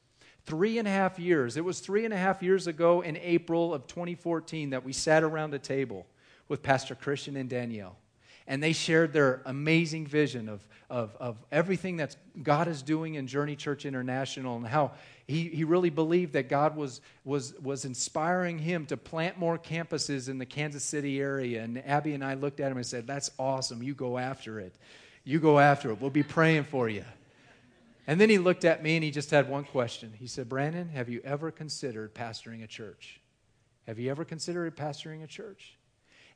Three 0.46 0.78
and 0.78 0.86
a 0.86 0.90
half 0.90 1.18
years. 1.18 1.56
It 1.56 1.64
was 1.64 1.80
three 1.80 2.04
and 2.04 2.14
a 2.14 2.16
half 2.16 2.42
years 2.42 2.66
ago 2.66 3.00
in 3.00 3.16
April 3.16 3.74
of 3.74 3.86
2014 3.86 4.70
that 4.70 4.84
we 4.84 4.92
sat 4.92 5.22
around 5.22 5.52
a 5.54 5.58
table 5.58 6.06
with 6.50 6.62
Pastor 6.62 6.94
Christian 6.94 7.36
and 7.36 7.48
Danielle. 7.48 7.96
And 8.46 8.60
they 8.60 8.72
shared 8.72 9.12
their 9.12 9.42
amazing 9.46 10.08
vision 10.08 10.48
of, 10.48 10.66
of, 10.90 11.16
of 11.20 11.36
everything 11.52 11.98
that 11.98 12.16
God 12.42 12.66
is 12.66 12.82
doing 12.82 13.14
in 13.14 13.28
Journey 13.28 13.54
Church 13.54 13.86
International 13.86 14.56
and 14.56 14.66
how 14.66 14.90
he, 15.28 15.44
he 15.44 15.62
really 15.62 15.90
believed 15.90 16.32
that 16.32 16.48
God 16.48 16.76
was, 16.76 17.00
was, 17.24 17.54
was 17.60 17.84
inspiring 17.84 18.58
him 18.58 18.86
to 18.86 18.96
plant 18.96 19.38
more 19.38 19.56
campuses 19.56 20.28
in 20.28 20.38
the 20.38 20.46
Kansas 20.46 20.82
City 20.82 21.20
area. 21.20 21.62
And 21.62 21.78
Abby 21.86 22.12
and 22.12 22.24
I 22.24 22.34
looked 22.34 22.58
at 22.58 22.72
him 22.72 22.76
and 22.76 22.84
said, 22.84 23.06
That's 23.06 23.30
awesome. 23.38 23.82
You 23.84 23.94
go 23.94 24.18
after 24.18 24.58
it. 24.58 24.74
You 25.22 25.38
go 25.38 25.60
after 25.60 25.92
it. 25.92 26.00
We'll 26.00 26.10
be 26.10 26.24
praying 26.24 26.64
for 26.64 26.88
you. 26.88 27.04
And 28.08 28.20
then 28.20 28.28
he 28.28 28.38
looked 28.38 28.64
at 28.64 28.82
me 28.82 28.96
and 28.96 29.04
he 29.04 29.12
just 29.12 29.30
had 29.30 29.48
one 29.48 29.62
question. 29.62 30.12
He 30.18 30.26
said, 30.26 30.48
Brandon, 30.48 30.88
have 30.88 31.08
you 31.08 31.20
ever 31.22 31.52
considered 31.52 32.12
pastoring 32.12 32.64
a 32.64 32.66
church? 32.66 33.20
Have 33.86 34.00
you 34.00 34.10
ever 34.10 34.24
considered 34.24 34.76
pastoring 34.76 35.22
a 35.22 35.28
church? 35.28 35.76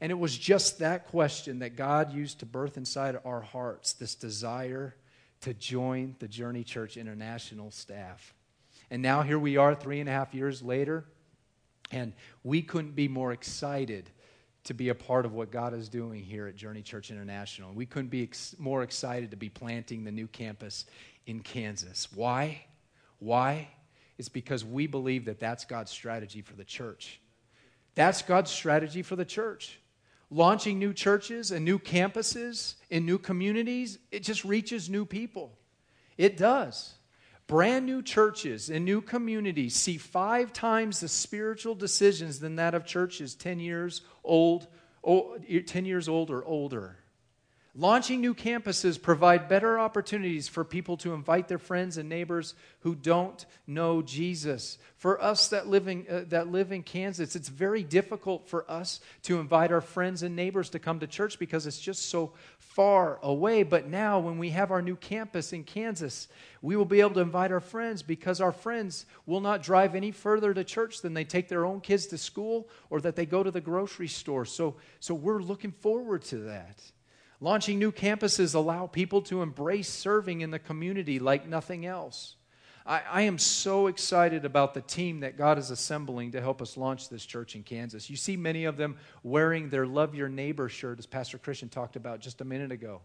And 0.00 0.10
it 0.10 0.18
was 0.18 0.36
just 0.36 0.80
that 0.80 1.08
question 1.08 1.60
that 1.60 1.76
God 1.76 2.12
used 2.12 2.40
to 2.40 2.46
birth 2.46 2.76
inside 2.76 3.18
our 3.24 3.40
hearts 3.40 3.92
this 3.92 4.14
desire 4.14 4.94
to 5.42 5.54
join 5.54 6.16
the 6.18 6.28
Journey 6.28 6.64
Church 6.64 6.96
International 6.96 7.70
staff. 7.70 8.34
And 8.90 9.02
now 9.02 9.22
here 9.22 9.38
we 9.38 9.56
are, 9.56 9.74
three 9.74 10.00
and 10.00 10.08
a 10.08 10.12
half 10.12 10.34
years 10.34 10.62
later, 10.62 11.04
and 11.90 12.12
we 12.42 12.62
couldn't 12.62 12.94
be 12.94 13.08
more 13.08 13.32
excited 13.32 14.10
to 14.64 14.74
be 14.74 14.88
a 14.88 14.94
part 14.94 15.26
of 15.26 15.34
what 15.34 15.50
God 15.50 15.74
is 15.74 15.88
doing 15.88 16.22
here 16.22 16.46
at 16.46 16.56
Journey 16.56 16.82
Church 16.82 17.10
International. 17.10 17.72
We 17.72 17.86
couldn't 17.86 18.10
be 18.10 18.22
ex- 18.22 18.56
more 18.58 18.82
excited 18.82 19.30
to 19.30 19.36
be 19.36 19.50
planting 19.50 20.04
the 20.04 20.12
new 20.12 20.26
campus 20.26 20.86
in 21.26 21.40
Kansas. 21.40 22.08
Why? 22.14 22.64
Why? 23.18 23.68
It's 24.16 24.28
because 24.28 24.64
we 24.64 24.86
believe 24.86 25.26
that 25.26 25.40
that's 25.40 25.64
God's 25.64 25.90
strategy 25.90 26.40
for 26.40 26.54
the 26.54 26.64
church. 26.64 27.20
That's 27.94 28.22
God's 28.22 28.50
strategy 28.50 29.02
for 29.02 29.16
the 29.16 29.24
church. 29.24 29.78
Launching 30.34 30.80
new 30.80 30.92
churches 30.92 31.52
and 31.52 31.64
new 31.64 31.78
campuses 31.78 32.74
in 32.90 33.06
new 33.06 33.18
communities, 33.18 34.00
it 34.10 34.24
just 34.24 34.44
reaches 34.44 34.90
new 34.90 35.04
people. 35.04 35.56
It 36.18 36.36
does. 36.36 36.94
Brand 37.46 37.86
new 37.86 38.02
churches 38.02 38.68
and 38.68 38.84
new 38.84 39.00
communities 39.00 39.76
see 39.76 39.96
five 39.96 40.52
times 40.52 40.98
the 40.98 41.06
spiritual 41.06 41.76
decisions 41.76 42.40
than 42.40 42.56
that 42.56 42.74
of 42.74 42.84
churches 42.84 43.36
10 43.36 43.60
years 43.60 44.00
old, 44.24 44.66
10 45.04 45.84
years 45.84 46.08
old 46.08 46.32
or 46.32 46.44
older. 46.44 46.98
Launching 47.76 48.20
new 48.20 48.34
campuses 48.34 49.02
provide 49.02 49.48
better 49.48 49.80
opportunities 49.80 50.46
for 50.46 50.62
people 50.62 50.96
to 50.98 51.12
invite 51.12 51.48
their 51.48 51.58
friends 51.58 51.96
and 51.96 52.08
neighbors 52.08 52.54
who 52.80 52.94
don't 52.94 53.44
know 53.66 54.00
Jesus. 54.00 54.78
For 54.96 55.20
us 55.20 55.48
that 55.48 55.66
live 55.66 55.88
in, 55.88 56.06
uh, 56.08 56.22
that 56.28 56.52
live 56.52 56.70
in 56.70 56.84
Kansas, 56.84 57.34
it's 57.34 57.48
very 57.48 57.82
difficult 57.82 58.48
for 58.48 58.70
us 58.70 59.00
to 59.22 59.40
invite 59.40 59.72
our 59.72 59.80
friends 59.80 60.22
and 60.22 60.36
neighbors 60.36 60.70
to 60.70 60.78
come 60.78 61.00
to 61.00 61.08
church 61.08 61.36
because 61.40 61.66
it's 61.66 61.80
just 61.80 62.10
so 62.10 62.34
far 62.60 63.18
away. 63.24 63.64
But 63.64 63.88
now, 63.88 64.20
when 64.20 64.38
we 64.38 64.50
have 64.50 64.70
our 64.70 64.82
new 64.82 64.94
campus 64.94 65.52
in 65.52 65.64
Kansas, 65.64 66.28
we 66.62 66.76
will 66.76 66.84
be 66.84 67.00
able 67.00 67.14
to 67.14 67.20
invite 67.22 67.50
our 67.50 67.58
friends 67.58 68.04
because 68.04 68.40
our 68.40 68.52
friends 68.52 69.04
will 69.26 69.40
not 69.40 69.64
drive 69.64 69.96
any 69.96 70.12
further 70.12 70.54
to 70.54 70.62
church 70.62 71.02
than 71.02 71.12
they 71.12 71.24
take 71.24 71.48
their 71.48 71.64
own 71.64 71.80
kids 71.80 72.06
to 72.06 72.18
school 72.18 72.68
or 72.88 73.00
that 73.00 73.16
they 73.16 73.26
go 73.26 73.42
to 73.42 73.50
the 73.50 73.60
grocery 73.60 74.06
store. 74.06 74.44
So, 74.44 74.76
so 75.00 75.12
we're 75.12 75.42
looking 75.42 75.72
forward 75.72 76.22
to 76.26 76.36
that. 76.36 76.80
Launching 77.44 77.78
new 77.78 77.92
campuses 77.92 78.54
allow 78.54 78.86
people 78.86 79.20
to 79.20 79.42
embrace 79.42 79.90
serving 79.90 80.40
in 80.40 80.50
the 80.50 80.58
community 80.58 81.18
like 81.18 81.46
nothing 81.46 81.84
else. 81.84 82.36
I, 82.86 83.02
I, 83.06 83.20
am 83.22 83.36
so 83.36 83.88
excited 83.88 84.46
about 84.46 84.72
the 84.72 84.80
team 84.80 85.20
that 85.20 85.36
God 85.36 85.58
is 85.58 85.70
assembling 85.70 86.32
to 86.32 86.40
help 86.40 86.62
us 86.62 86.78
launch 86.78 87.10
this 87.10 87.26
church 87.26 87.54
in 87.54 87.62
Kansas. 87.62 88.08
You 88.08 88.16
see 88.16 88.38
many 88.38 88.64
of 88.64 88.78
them 88.78 88.96
wearing 89.22 89.68
their 89.68 89.86
Love 89.86 90.14
Your 90.14 90.30
Neighbor 90.30 90.70
shirt, 90.70 90.98
as 90.98 91.04
Pastor 91.04 91.36
Christian 91.36 91.68
talked 91.68 91.96
about 91.96 92.20
just 92.20 92.40
a 92.40 92.46
minute 92.46 92.72
ago. 92.72 93.02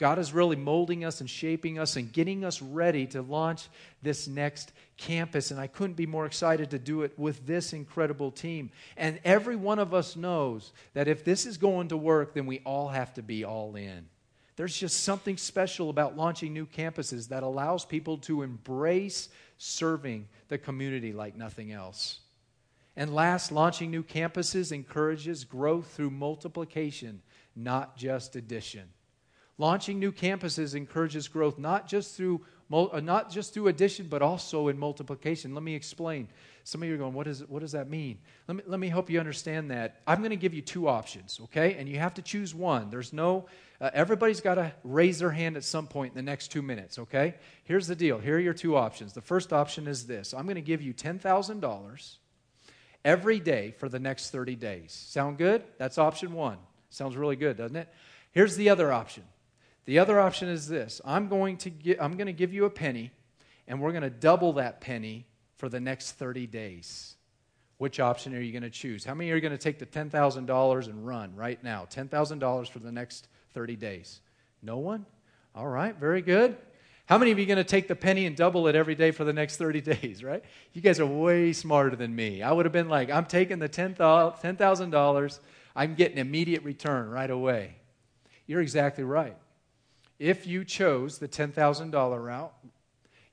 God 0.00 0.18
is 0.18 0.32
really 0.32 0.56
molding 0.56 1.04
us 1.04 1.20
and 1.20 1.28
shaping 1.28 1.78
us 1.78 1.96
and 1.96 2.10
getting 2.10 2.42
us 2.42 2.62
ready 2.62 3.06
to 3.08 3.20
launch 3.20 3.68
this 4.00 4.26
next 4.26 4.72
campus. 4.96 5.50
And 5.50 5.60
I 5.60 5.66
couldn't 5.66 5.96
be 5.96 6.06
more 6.06 6.24
excited 6.24 6.70
to 6.70 6.78
do 6.78 7.02
it 7.02 7.12
with 7.18 7.46
this 7.46 7.74
incredible 7.74 8.30
team. 8.30 8.70
And 8.96 9.20
every 9.26 9.56
one 9.56 9.78
of 9.78 9.92
us 9.92 10.16
knows 10.16 10.72
that 10.94 11.06
if 11.06 11.22
this 11.22 11.44
is 11.44 11.58
going 11.58 11.88
to 11.88 11.98
work, 11.98 12.32
then 12.32 12.46
we 12.46 12.60
all 12.64 12.88
have 12.88 13.12
to 13.14 13.22
be 13.22 13.44
all 13.44 13.76
in. 13.76 14.08
There's 14.56 14.74
just 14.74 15.04
something 15.04 15.36
special 15.36 15.90
about 15.90 16.16
launching 16.16 16.54
new 16.54 16.64
campuses 16.64 17.28
that 17.28 17.42
allows 17.42 17.84
people 17.84 18.16
to 18.18 18.40
embrace 18.40 19.28
serving 19.58 20.28
the 20.48 20.56
community 20.56 21.12
like 21.12 21.36
nothing 21.36 21.72
else. 21.72 22.20
And 22.96 23.14
last, 23.14 23.52
launching 23.52 23.90
new 23.90 24.02
campuses 24.02 24.72
encourages 24.72 25.44
growth 25.44 25.92
through 25.92 26.10
multiplication, 26.10 27.20
not 27.54 27.98
just 27.98 28.34
addition. 28.34 28.88
Launching 29.60 29.98
new 29.98 30.10
campuses 30.10 30.74
encourages 30.74 31.28
growth 31.28 31.58
not 31.58 31.86
just 31.86 32.16
through 32.16 32.40
uh, 32.72 33.00
not 33.00 33.30
just 33.30 33.52
through 33.52 33.68
addition, 33.68 34.06
but 34.08 34.22
also 34.22 34.68
in 34.68 34.78
multiplication. 34.78 35.52
Let 35.52 35.62
me 35.62 35.74
explain. 35.74 36.28
Some 36.64 36.82
of 36.82 36.88
you 36.88 36.94
are 36.94 36.98
going, 36.98 37.12
what, 37.12 37.26
is, 37.26 37.46
what 37.46 37.60
does 37.60 37.72
that 37.72 37.90
mean? 37.90 38.20
Let 38.48 38.56
me, 38.56 38.62
let 38.66 38.80
me 38.80 38.88
help 38.88 39.10
you 39.10 39.20
understand 39.20 39.70
that. 39.70 40.00
I'm 40.06 40.18
going 40.18 40.30
to 40.30 40.36
give 40.36 40.54
you 40.54 40.62
two 40.62 40.88
options, 40.88 41.40
okay? 41.44 41.74
And 41.74 41.90
you 41.90 41.98
have 41.98 42.14
to 42.14 42.22
choose 42.22 42.54
one. 42.54 42.88
There's 42.88 43.12
no, 43.12 43.48
uh, 43.82 43.90
everybody's 43.92 44.40
got 44.40 44.54
to 44.54 44.72
raise 44.82 45.18
their 45.18 45.32
hand 45.32 45.58
at 45.58 45.64
some 45.64 45.86
point 45.86 46.12
in 46.12 46.16
the 46.16 46.22
next 46.30 46.48
two 46.48 46.62
minutes, 46.62 46.98
okay? 46.98 47.34
Here's 47.64 47.86
the 47.86 47.96
deal. 47.96 48.18
Here 48.18 48.36
are 48.36 48.40
your 48.40 48.54
two 48.54 48.76
options. 48.76 49.12
The 49.12 49.20
first 49.20 49.52
option 49.52 49.86
is 49.86 50.06
this 50.06 50.32
I'm 50.32 50.44
going 50.44 50.54
to 50.54 50.62
give 50.62 50.80
you 50.80 50.94
$10,000 50.94 52.16
every 53.04 53.40
day 53.40 53.74
for 53.76 53.90
the 53.90 53.98
next 53.98 54.30
30 54.30 54.54
days. 54.54 54.92
Sound 54.92 55.36
good? 55.36 55.64
That's 55.76 55.98
option 55.98 56.32
one. 56.32 56.56
Sounds 56.88 57.14
really 57.14 57.36
good, 57.36 57.58
doesn't 57.58 57.76
it? 57.76 57.88
Here's 58.32 58.56
the 58.56 58.70
other 58.70 58.90
option 58.90 59.24
the 59.90 59.98
other 59.98 60.20
option 60.20 60.48
is 60.48 60.68
this 60.68 61.00
I'm 61.04 61.26
going 61.26 61.56
to, 61.56 61.96
I'm 61.98 62.12
going 62.16 62.28
to 62.28 62.32
give 62.32 62.54
you 62.54 62.64
a 62.64 62.70
penny, 62.70 63.10
and 63.66 63.80
we're 63.80 63.90
going 63.90 64.04
to 64.04 64.10
double 64.10 64.52
that 64.52 64.80
penny 64.80 65.26
for 65.56 65.68
the 65.68 65.80
next 65.80 66.12
30 66.12 66.46
days. 66.46 67.16
Which 67.78 67.98
option 67.98 68.32
are 68.36 68.40
you 68.40 68.52
going 68.52 68.62
to 68.62 68.70
choose? 68.70 69.04
How 69.04 69.14
many 69.14 69.32
are 69.32 69.40
going 69.40 69.50
to 69.50 69.58
take 69.58 69.80
the 69.80 69.86
$10,000 69.86 70.86
and 70.86 71.06
run 71.06 71.34
right 71.34 71.60
now? 71.64 71.88
$10,000 71.90 72.68
for 72.68 72.78
the 72.78 72.92
next 72.92 73.26
30 73.52 73.74
days? 73.74 74.20
No 74.62 74.78
one? 74.78 75.06
All 75.56 75.66
right, 75.66 75.96
very 75.96 76.22
good. 76.22 76.56
How 77.06 77.18
many 77.18 77.32
of 77.32 77.40
you 77.40 77.44
are 77.44 77.48
going 77.48 77.56
to 77.56 77.64
take 77.64 77.88
the 77.88 77.96
penny 77.96 78.26
and 78.26 78.36
double 78.36 78.68
it 78.68 78.76
every 78.76 78.94
day 78.94 79.10
for 79.10 79.24
the 79.24 79.32
next 79.32 79.56
30 79.56 79.80
days, 79.96 80.22
right? 80.22 80.44
You 80.72 80.82
guys 80.82 81.00
are 81.00 81.06
way 81.06 81.52
smarter 81.52 81.96
than 81.96 82.14
me. 82.14 82.42
I 82.42 82.52
would 82.52 82.64
have 82.64 82.72
been 82.72 82.88
like, 82.88 83.10
I'm 83.10 83.26
taking 83.26 83.58
the 83.58 83.68
$10,000, 83.68 85.40
I'm 85.74 85.94
getting 85.96 86.18
immediate 86.18 86.62
return 86.62 87.10
right 87.10 87.28
away. 87.28 87.74
You're 88.46 88.60
exactly 88.60 89.02
right. 89.02 89.36
If 90.20 90.46
you 90.46 90.64
chose 90.66 91.18
the 91.18 91.28
$10,000 91.28 92.22
route, 92.22 92.52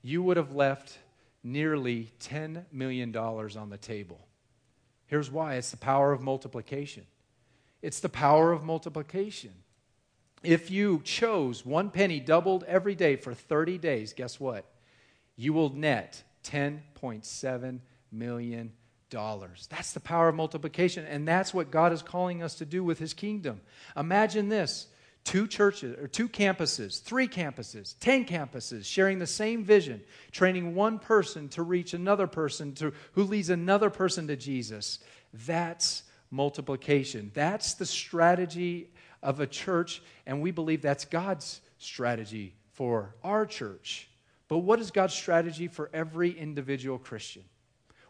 you 0.00 0.22
would 0.22 0.38
have 0.38 0.54
left 0.54 0.98
nearly 1.44 2.12
$10 2.18 2.64
million 2.72 3.14
on 3.14 3.68
the 3.68 3.76
table. 3.76 4.26
Here's 5.06 5.30
why 5.30 5.56
it's 5.56 5.70
the 5.70 5.76
power 5.76 6.12
of 6.12 6.22
multiplication. 6.22 7.04
It's 7.82 8.00
the 8.00 8.08
power 8.08 8.52
of 8.52 8.64
multiplication. 8.64 9.52
If 10.42 10.70
you 10.70 11.02
chose 11.04 11.64
one 11.64 11.90
penny 11.90 12.20
doubled 12.20 12.64
every 12.64 12.94
day 12.94 13.16
for 13.16 13.34
30 13.34 13.76
days, 13.76 14.14
guess 14.14 14.40
what? 14.40 14.64
You 15.36 15.52
will 15.52 15.70
net 15.70 16.22
$10.7 16.42 17.80
million. 18.10 18.72
That's 19.10 19.92
the 19.92 20.00
power 20.00 20.28
of 20.28 20.36
multiplication, 20.36 21.04
and 21.04 21.28
that's 21.28 21.52
what 21.52 21.70
God 21.70 21.92
is 21.92 22.00
calling 22.00 22.42
us 22.42 22.54
to 22.56 22.64
do 22.64 22.82
with 22.82 22.98
His 22.98 23.12
kingdom. 23.12 23.60
Imagine 23.94 24.48
this 24.48 24.86
two 25.24 25.46
churches 25.46 25.98
or 25.98 26.08
two 26.08 26.28
campuses, 26.28 27.02
three 27.02 27.28
campuses, 27.28 27.94
10 28.00 28.24
campuses 28.24 28.84
sharing 28.84 29.18
the 29.18 29.26
same 29.26 29.64
vision, 29.64 30.00
training 30.32 30.74
one 30.74 30.98
person 30.98 31.48
to 31.50 31.62
reach 31.62 31.94
another 31.94 32.26
person 32.26 32.72
to, 32.74 32.92
who 33.12 33.24
leads 33.24 33.50
another 33.50 33.90
person 33.90 34.26
to 34.28 34.36
Jesus. 34.36 34.98
That's 35.46 36.02
multiplication. 36.30 37.30
That's 37.34 37.74
the 37.74 37.86
strategy 37.86 38.90
of 39.22 39.40
a 39.40 39.46
church, 39.46 40.02
and 40.26 40.40
we 40.40 40.50
believe 40.50 40.82
that's 40.82 41.04
God's 41.04 41.60
strategy 41.78 42.54
for 42.72 43.14
our 43.22 43.46
church. 43.46 44.08
But 44.48 44.58
what 44.58 44.80
is 44.80 44.90
God's 44.90 45.14
strategy 45.14 45.68
for 45.68 45.90
every 45.92 46.30
individual 46.30 46.98
Christian? 46.98 47.44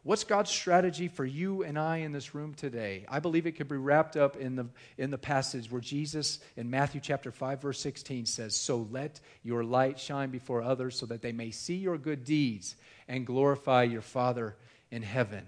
What's 0.08 0.24
God's 0.24 0.50
strategy 0.50 1.06
for 1.08 1.26
you 1.26 1.64
and 1.64 1.78
I 1.78 1.98
in 1.98 2.12
this 2.12 2.34
room 2.34 2.54
today? 2.54 3.04
I 3.10 3.18
believe 3.18 3.46
it 3.46 3.56
could 3.56 3.68
be 3.68 3.76
wrapped 3.76 4.16
up 4.16 4.38
in 4.38 4.56
the, 4.56 4.66
in 4.96 5.10
the 5.10 5.18
passage 5.18 5.70
where 5.70 5.82
Jesus 5.82 6.38
in 6.56 6.70
Matthew 6.70 7.02
chapter 7.02 7.30
5, 7.30 7.60
verse 7.60 7.78
16 7.80 8.24
says, 8.24 8.56
So 8.56 8.88
let 8.90 9.20
your 9.42 9.62
light 9.62 10.00
shine 10.00 10.30
before 10.30 10.62
others 10.62 10.98
so 10.98 11.04
that 11.04 11.20
they 11.20 11.32
may 11.32 11.50
see 11.50 11.74
your 11.74 11.98
good 11.98 12.24
deeds 12.24 12.74
and 13.06 13.26
glorify 13.26 13.82
your 13.82 14.00
Father 14.00 14.56
in 14.90 15.02
heaven. 15.02 15.44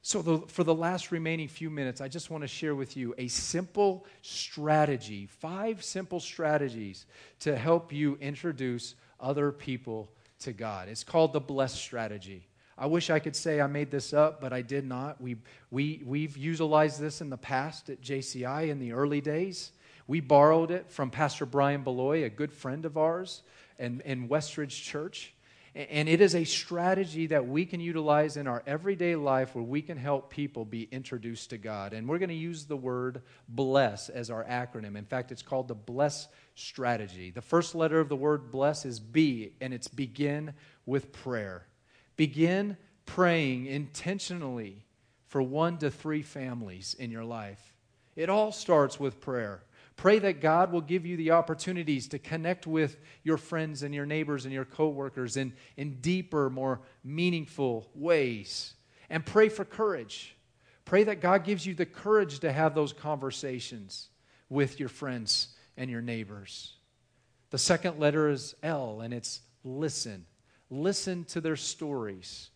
So, 0.00 0.22
the, 0.22 0.38
for 0.46 0.62
the 0.62 0.76
last 0.76 1.10
remaining 1.10 1.48
few 1.48 1.68
minutes, 1.68 2.00
I 2.00 2.06
just 2.06 2.30
want 2.30 2.42
to 2.42 2.48
share 2.48 2.76
with 2.76 2.96
you 2.96 3.16
a 3.18 3.26
simple 3.26 4.06
strategy, 4.20 5.26
five 5.26 5.82
simple 5.82 6.20
strategies 6.20 7.04
to 7.40 7.56
help 7.56 7.92
you 7.92 8.16
introduce 8.20 8.94
other 9.18 9.50
people 9.50 10.12
to 10.42 10.52
God. 10.52 10.86
It's 10.88 11.02
called 11.02 11.32
the 11.32 11.40
blessed 11.40 11.78
strategy. 11.78 12.46
I 12.76 12.86
wish 12.86 13.10
I 13.10 13.18
could 13.18 13.36
say 13.36 13.60
I 13.60 13.66
made 13.66 13.90
this 13.90 14.12
up, 14.12 14.40
but 14.40 14.52
I 14.52 14.62
did 14.62 14.86
not. 14.86 15.20
We, 15.20 15.36
we, 15.70 16.02
we've 16.04 16.36
utilized 16.36 17.00
this 17.00 17.20
in 17.20 17.30
the 17.30 17.36
past 17.36 17.90
at 17.90 18.00
JCI 18.00 18.68
in 18.68 18.78
the 18.78 18.92
early 18.92 19.20
days. 19.20 19.72
We 20.06 20.20
borrowed 20.20 20.70
it 20.70 20.90
from 20.90 21.10
Pastor 21.10 21.46
Brian 21.46 21.84
Bloye, 21.84 22.24
a 22.24 22.30
good 22.30 22.52
friend 22.52 22.84
of 22.84 22.96
ours, 22.96 23.42
and, 23.78 24.00
in 24.02 24.28
Westridge 24.28 24.82
Church. 24.82 25.34
And 25.74 26.06
it 26.06 26.20
is 26.20 26.34
a 26.34 26.44
strategy 26.44 27.28
that 27.28 27.48
we 27.48 27.64
can 27.64 27.80
utilize 27.80 28.36
in 28.36 28.46
our 28.46 28.62
everyday 28.66 29.16
life 29.16 29.54
where 29.54 29.64
we 29.64 29.80
can 29.80 29.96
help 29.96 30.28
people 30.28 30.66
be 30.66 30.82
introduced 30.92 31.48
to 31.50 31.56
God. 31.58 31.94
And 31.94 32.06
we're 32.06 32.18
going 32.18 32.28
to 32.28 32.34
use 32.34 32.66
the 32.66 32.76
word 32.76 33.22
bless 33.48 34.10
as 34.10 34.30
our 34.30 34.44
acronym. 34.44 34.96
In 34.96 35.06
fact, 35.06 35.32
it's 35.32 35.40
called 35.40 35.68
the 35.68 35.74
bless 35.74 36.28
strategy. 36.56 37.30
The 37.30 37.40
first 37.40 37.74
letter 37.74 38.00
of 38.00 38.10
the 38.10 38.16
word 38.16 38.50
bless 38.50 38.84
is 38.84 39.00
B, 39.00 39.54
and 39.62 39.72
it's 39.72 39.88
begin 39.88 40.52
with 40.84 41.10
prayer. 41.10 41.66
Begin 42.22 42.76
praying 43.04 43.66
intentionally 43.66 44.84
for 45.26 45.42
one 45.42 45.76
to 45.78 45.90
three 45.90 46.22
families 46.22 46.94
in 46.96 47.10
your 47.10 47.24
life. 47.24 47.74
It 48.14 48.28
all 48.28 48.52
starts 48.52 49.00
with 49.00 49.20
prayer. 49.20 49.64
Pray 49.96 50.20
that 50.20 50.40
God 50.40 50.70
will 50.70 50.82
give 50.82 51.04
you 51.04 51.16
the 51.16 51.32
opportunities 51.32 52.06
to 52.06 52.20
connect 52.20 52.64
with 52.64 52.96
your 53.24 53.38
friends 53.38 53.82
and 53.82 53.92
your 53.92 54.06
neighbors 54.06 54.44
and 54.44 54.54
your 54.54 54.64
coworkers 54.64 55.36
in, 55.36 55.52
in 55.76 56.00
deeper, 56.00 56.48
more 56.48 56.82
meaningful 57.02 57.90
ways. 57.92 58.74
And 59.10 59.26
pray 59.26 59.48
for 59.48 59.64
courage. 59.64 60.36
Pray 60.84 61.02
that 61.02 61.20
God 61.20 61.42
gives 61.42 61.66
you 61.66 61.74
the 61.74 61.86
courage 61.86 62.38
to 62.38 62.52
have 62.52 62.76
those 62.76 62.92
conversations 62.92 64.10
with 64.48 64.78
your 64.78 64.88
friends 64.88 65.56
and 65.76 65.90
your 65.90 66.02
neighbors. 66.02 66.74
The 67.50 67.58
second 67.58 67.98
letter 67.98 68.28
is 68.28 68.54
L, 68.62 69.00
and 69.00 69.12
it's 69.12 69.40
listen. 69.64 70.26
Listen 70.72 71.24
to 71.26 71.40
their 71.42 71.56
stories. 71.56 72.48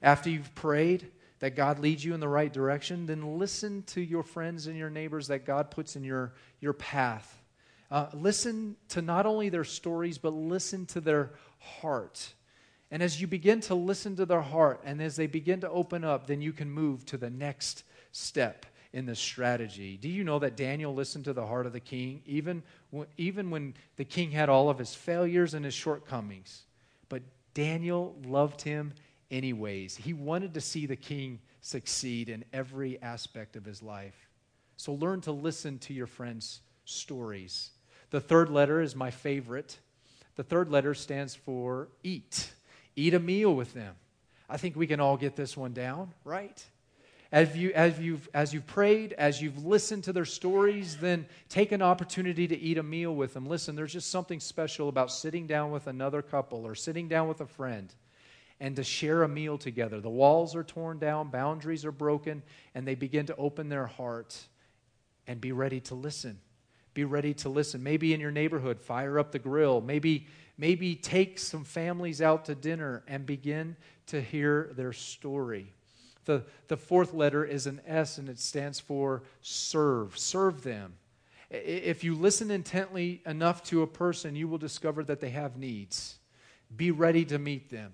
After 0.00 0.30
you've 0.30 0.54
prayed, 0.54 1.10
that 1.40 1.56
God 1.56 1.78
leads 1.78 2.02
you 2.02 2.14
in 2.14 2.20
the 2.20 2.28
right 2.28 2.50
direction, 2.50 3.04
then 3.04 3.38
listen 3.38 3.82
to 3.88 4.00
your 4.00 4.22
friends 4.22 4.66
and 4.66 4.78
your 4.78 4.88
neighbors 4.88 5.26
that 5.26 5.44
God 5.44 5.70
puts 5.70 5.96
in 5.96 6.04
your, 6.04 6.32
your 6.60 6.72
path. 6.72 7.42
Uh, 7.90 8.06
listen 8.14 8.76
to 8.88 9.02
not 9.02 9.26
only 9.26 9.48
their 9.48 9.64
stories, 9.64 10.16
but 10.16 10.32
listen 10.32 10.86
to 10.86 11.02
their 11.02 11.32
heart. 11.58 12.32
And 12.90 13.02
as 13.02 13.20
you 13.20 13.26
begin 13.26 13.60
to 13.62 13.74
listen 13.74 14.16
to 14.16 14.24
their 14.24 14.40
heart 14.40 14.80
and 14.84 15.02
as 15.02 15.16
they 15.16 15.26
begin 15.26 15.60
to 15.60 15.70
open 15.70 16.04
up, 16.04 16.26
then 16.26 16.40
you 16.40 16.52
can 16.52 16.70
move 16.70 17.04
to 17.06 17.16
the 17.16 17.28
next 17.30 17.82
step 18.12 18.64
in 18.92 19.04
the 19.04 19.16
strategy. 19.16 19.98
Do 19.98 20.08
you 20.08 20.22
know 20.24 20.38
that 20.38 20.56
Daniel 20.56 20.94
listened 20.94 21.24
to 21.24 21.32
the 21.32 21.46
heart 21.46 21.66
of 21.66 21.72
the 21.72 21.80
king, 21.80 22.22
even, 22.24 22.62
even 23.18 23.50
when 23.50 23.74
the 23.96 24.04
king 24.04 24.30
had 24.30 24.48
all 24.48 24.70
of 24.70 24.78
his 24.78 24.94
failures 24.94 25.52
and 25.52 25.64
his 25.64 25.74
shortcomings? 25.74 26.62
Daniel 27.54 28.16
loved 28.24 28.62
him 28.62 28.92
anyways. 29.30 29.96
He 29.96 30.12
wanted 30.12 30.54
to 30.54 30.60
see 30.60 30.86
the 30.86 30.96
king 30.96 31.40
succeed 31.60 32.28
in 32.28 32.44
every 32.52 33.00
aspect 33.00 33.56
of 33.56 33.64
his 33.64 33.82
life. 33.82 34.28
So 34.76 34.92
learn 34.92 35.20
to 35.22 35.32
listen 35.32 35.78
to 35.80 35.94
your 35.94 36.06
friends' 36.06 36.60
stories. 36.84 37.70
The 38.10 38.20
third 38.20 38.50
letter 38.50 38.80
is 38.80 38.94
my 38.94 39.10
favorite. 39.10 39.78
The 40.36 40.42
third 40.42 40.70
letter 40.70 40.94
stands 40.94 41.34
for 41.34 41.88
eat. 42.02 42.52
Eat 42.96 43.14
a 43.14 43.20
meal 43.20 43.54
with 43.54 43.72
them. 43.72 43.94
I 44.48 44.56
think 44.56 44.76
we 44.76 44.86
can 44.86 45.00
all 45.00 45.16
get 45.16 45.36
this 45.36 45.56
one 45.56 45.72
down, 45.72 46.12
right? 46.24 46.64
As, 47.34 47.56
you, 47.56 47.72
as, 47.72 47.98
you've, 47.98 48.28
as 48.32 48.54
you've 48.54 48.66
prayed, 48.68 49.12
as 49.14 49.42
you've 49.42 49.66
listened 49.66 50.04
to 50.04 50.12
their 50.12 50.24
stories, 50.24 50.98
then 50.98 51.26
take 51.48 51.72
an 51.72 51.82
opportunity 51.82 52.46
to 52.46 52.56
eat 52.56 52.78
a 52.78 52.82
meal 52.84 53.12
with 53.12 53.34
them. 53.34 53.44
Listen, 53.44 53.74
there's 53.74 53.92
just 53.92 54.08
something 54.08 54.38
special 54.38 54.88
about 54.88 55.10
sitting 55.10 55.48
down 55.48 55.72
with 55.72 55.88
another 55.88 56.22
couple 56.22 56.64
or 56.64 56.76
sitting 56.76 57.08
down 57.08 57.26
with 57.26 57.40
a 57.40 57.46
friend 57.46 57.92
and 58.60 58.76
to 58.76 58.84
share 58.84 59.24
a 59.24 59.28
meal 59.28 59.58
together. 59.58 60.00
The 60.00 60.08
walls 60.08 60.54
are 60.54 60.62
torn 60.62 61.00
down, 61.00 61.30
boundaries 61.30 61.84
are 61.84 61.90
broken, 61.90 62.44
and 62.72 62.86
they 62.86 62.94
begin 62.94 63.26
to 63.26 63.34
open 63.34 63.68
their 63.68 63.88
heart 63.88 64.40
and 65.26 65.40
be 65.40 65.50
ready 65.50 65.80
to 65.80 65.96
listen. 65.96 66.38
Be 66.94 67.02
ready 67.02 67.34
to 67.34 67.48
listen. 67.48 67.82
Maybe 67.82 68.14
in 68.14 68.20
your 68.20 68.30
neighborhood, 68.30 68.80
fire 68.80 69.18
up 69.18 69.32
the 69.32 69.40
grill. 69.40 69.80
Maybe, 69.80 70.28
maybe 70.56 70.94
take 70.94 71.40
some 71.40 71.64
families 71.64 72.22
out 72.22 72.44
to 72.44 72.54
dinner 72.54 73.02
and 73.08 73.26
begin 73.26 73.76
to 74.06 74.22
hear 74.22 74.70
their 74.76 74.92
story. 74.92 75.73
The, 76.24 76.44
the 76.68 76.76
fourth 76.76 77.12
letter 77.12 77.44
is 77.44 77.66
an 77.66 77.80
S 77.86 78.18
and 78.18 78.28
it 78.28 78.38
stands 78.38 78.80
for 78.80 79.22
serve. 79.42 80.18
Serve 80.18 80.62
them. 80.62 80.94
If 81.50 82.02
you 82.02 82.14
listen 82.14 82.50
intently 82.50 83.22
enough 83.26 83.62
to 83.64 83.82
a 83.82 83.86
person, 83.86 84.34
you 84.34 84.48
will 84.48 84.58
discover 84.58 85.04
that 85.04 85.20
they 85.20 85.30
have 85.30 85.56
needs. 85.56 86.16
Be 86.76 86.90
ready 86.90 87.24
to 87.26 87.38
meet 87.38 87.70
them. 87.70 87.92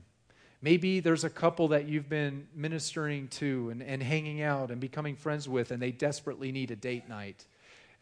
Maybe 0.63 1.01
there's 1.01 1.25
a 1.25 1.31
couple 1.31 1.69
that 1.69 1.87
you've 1.87 2.09
been 2.09 2.47
ministering 2.55 3.29
to 3.29 3.71
and, 3.71 3.83
and 3.83 4.03
hanging 4.03 4.43
out 4.43 4.71
and 4.71 4.81
becoming 4.81 5.17
friends 5.17 5.49
with, 5.49 5.71
and 5.71 5.81
they 5.81 5.91
desperately 5.91 6.53
need 6.53 6.71
a 6.71 6.77
date 6.77 7.09
night. 7.09 7.47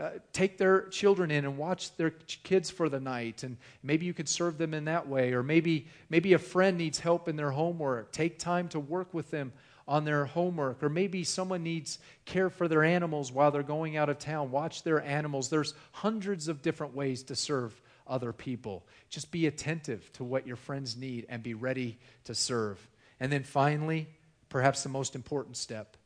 Uh, 0.01 0.11
take 0.33 0.59
their 0.59 0.83
children 0.89 1.31
in 1.33 1.45
and 1.45 1.59
watch 1.59 1.97
their 1.97 2.11
kids 2.45 2.71
for 2.71 2.89
the 2.89 3.01
night 3.01 3.43
and 3.43 3.57
maybe 3.83 4.07
you 4.07 4.15
could 4.15 4.29
serve 4.29 4.57
them 4.57 4.73
in 4.73 4.85
that 4.85 5.09
way 5.09 5.33
or 5.33 5.43
maybe 5.43 5.89
maybe 6.09 6.35
a 6.35 6.39
friend 6.39 6.79
needs 6.79 7.01
help 7.01 7.27
in 7.27 7.35
their 7.35 7.51
homework 7.51 8.13
take 8.13 8.39
time 8.39 8.69
to 8.69 8.79
work 8.79 9.13
with 9.13 9.29
them 9.33 9.53
on 9.89 10.05
their 10.05 10.27
homework 10.27 10.83
or 10.85 10.89
maybe 10.89 11.25
someone 11.25 11.65
needs 11.65 11.99
care 12.25 12.51
for 12.51 12.69
their 12.69 12.85
animals 12.85 13.33
while 13.33 13.51
they're 13.51 13.63
going 13.65 13.97
out 13.97 14.09
of 14.09 14.19
town 14.19 14.51
watch 14.51 14.83
their 14.83 15.03
animals 15.03 15.49
there's 15.49 15.75
hundreds 15.93 16.47
of 16.47 16.63
different 16.63 16.95
ways 16.95 17.23
to 17.25 17.35
serve 17.35 17.81
other 18.09 18.33
people. 18.33 18.87
Just 19.11 19.31
be 19.31 19.47
attentive 19.47 20.13
to 20.15 20.25
what 20.25 20.47
your 20.47 20.57
friends 20.57 20.97
need 20.97 21.27
and 21.29 21.43
be 21.43 21.55
ready 21.55 21.99
to 22.25 22.35
serve. 22.35 22.89
And 23.21 23.31
then 23.31 23.43
finally, 23.43 24.09
perhaps 24.49 24.83
the 24.83 24.89
most 24.89 25.15
important 25.15 25.57
step 25.57 25.97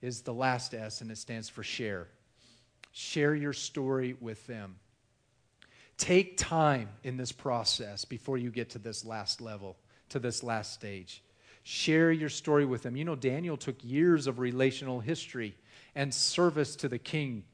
is 0.00 0.22
the 0.22 0.34
last 0.34 0.72
S, 0.74 1.02
and 1.02 1.10
it 1.10 1.18
stands 1.18 1.48
for 1.48 1.62
share. 1.62 2.08
Share 2.92 3.34
your 3.34 3.52
story 3.52 4.16
with 4.20 4.46
them. 4.46 4.76
Take 5.98 6.38
time 6.38 6.88
in 7.04 7.18
this 7.18 7.32
process 7.32 8.06
before 8.06 8.38
you 8.38 8.50
get 8.50 8.70
to 8.70 8.78
this 8.78 9.04
last 9.04 9.40
level, 9.40 9.76
to 10.08 10.18
this 10.18 10.42
last 10.42 10.72
stage. 10.72 11.22
Share 11.70 12.10
your 12.10 12.28
story 12.28 12.64
with 12.64 12.82
them. 12.82 12.96
You 12.96 13.04
know, 13.04 13.16
Daniel 13.16 13.56
took 13.56 13.76
years 13.84 14.26
of 14.26 14.38
relational 14.38 15.00
history 15.00 15.54
and 15.94 16.12
service 16.12 16.74
to 16.76 16.88
the 16.88 16.98
king 16.98 17.44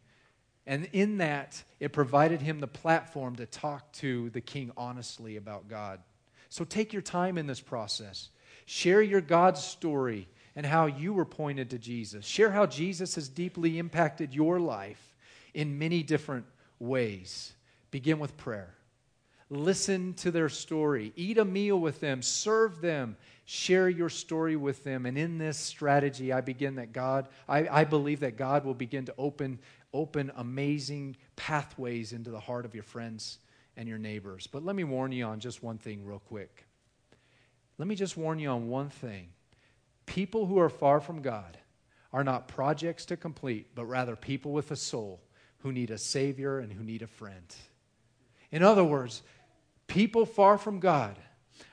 and 0.67 0.89
in 0.93 1.19
that, 1.19 1.63
it 1.79 1.93
provided 1.93 2.43
him 2.43 2.59
the 2.59 2.67
platform 2.67 3.37
to 3.37 3.47
talk 3.47 3.93
to 3.95 4.31
the 4.31 4.41
king 4.41 4.73
honestly 4.77 5.37
about 5.37 5.69
God. 5.69 6.01
So 6.49 6.65
take 6.65 6.93
your 6.93 7.03
time 7.03 7.39
in 7.39 7.47
this 7.47 7.61
process. 7.61 8.31
Share 8.67 9.01
your 9.01 9.21
God 9.21 9.57
story 9.57 10.29
and 10.57 10.67
how 10.67 10.87
you 10.87 11.13
were 11.13 11.25
pointed 11.25 11.71
to 11.71 11.79
Jesus. 11.79 12.25
Share 12.25 12.51
how 12.51 12.67
Jesus 12.67 13.15
has 13.15 13.29
deeply 13.29 13.79
impacted 13.79 14.35
your 14.35 14.59
life 14.59 15.15
in 15.55 15.79
many 15.79 16.03
different 16.03 16.47
ways. 16.81 17.53
Begin 17.93 18.19
with 18.19 18.37
prayer. 18.37 18.75
Listen 19.49 20.13
to 20.15 20.31
their 20.31 20.49
story. 20.49 21.13
Eat 21.15 21.39
a 21.39 21.45
meal 21.45 21.79
with 21.79 22.01
them. 22.01 22.21
Serve 22.21 22.81
them. 22.81 23.17
Share 23.45 23.89
your 23.89 24.09
story 24.09 24.57
with 24.57 24.83
them. 24.83 25.07
And 25.07 25.17
in 25.17 25.39
this 25.39 25.57
strategy, 25.57 26.33
I 26.33 26.41
begin 26.41 26.77
that 26.77 26.93
God, 26.93 27.29
I, 27.49 27.69
I 27.69 27.85
believe 27.85 28.21
that 28.21 28.37
God 28.37 28.65
will 28.65 28.75
begin 28.75 29.05
to 29.07 29.15
open 29.17 29.61
open 29.93 30.31
amazing 30.37 31.17
pathways 31.37 32.13
into 32.13 32.31
the 32.31 32.41
heart 32.41 32.67
of 32.67 32.75
your 32.75 32.85
friends 32.85 33.39
and 33.77 33.89
your 33.89 33.99
neighbors. 33.99 34.47
But 34.47 34.65
let 34.65 34.77
me 34.77 34.85
warn 34.85 35.11
you 35.11 35.25
on 35.25 35.41
just 35.41 35.63
one 35.63 35.79
thing, 35.79 36.05
real 36.05 36.19
quick. 36.19 36.67
Let 37.79 37.89
me 37.89 37.95
just 37.95 38.17
warn 38.17 38.39
you 38.39 38.51
on 38.51 38.69
one 38.69 38.91
thing. 38.91 39.29
People 40.05 40.47
who 40.47 40.59
are 40.59 40.69
far 40.69 41.01
from 41.01 41.23
God 41.23 41.57
are 42.13 42.25
not 42.25 42.49
projects 42.49 43.07
to 43.07 43.17
complete, 43.17 43.75
but 43.75 43.87
rather 43.87 44.17
people 44.17 44.53
with 44.53 44.71
a 44.71 44.77
soul 44.77 45.23
who 45.59 45.73
need 45.73 45.91
a 45.91 45.99
Savior 45.99 46.59
and 46.59 46.73
who 46.73 46.85
need 46.85 47.03
a 47.03 47.07
friend. 47.07 47.55
In 48.51 48.63
other 48.63 48.85
words, 48.85 49.23
people 49.87 50.27
far 50.27 50.59
from 50.59 50.81
God 50.81 51.17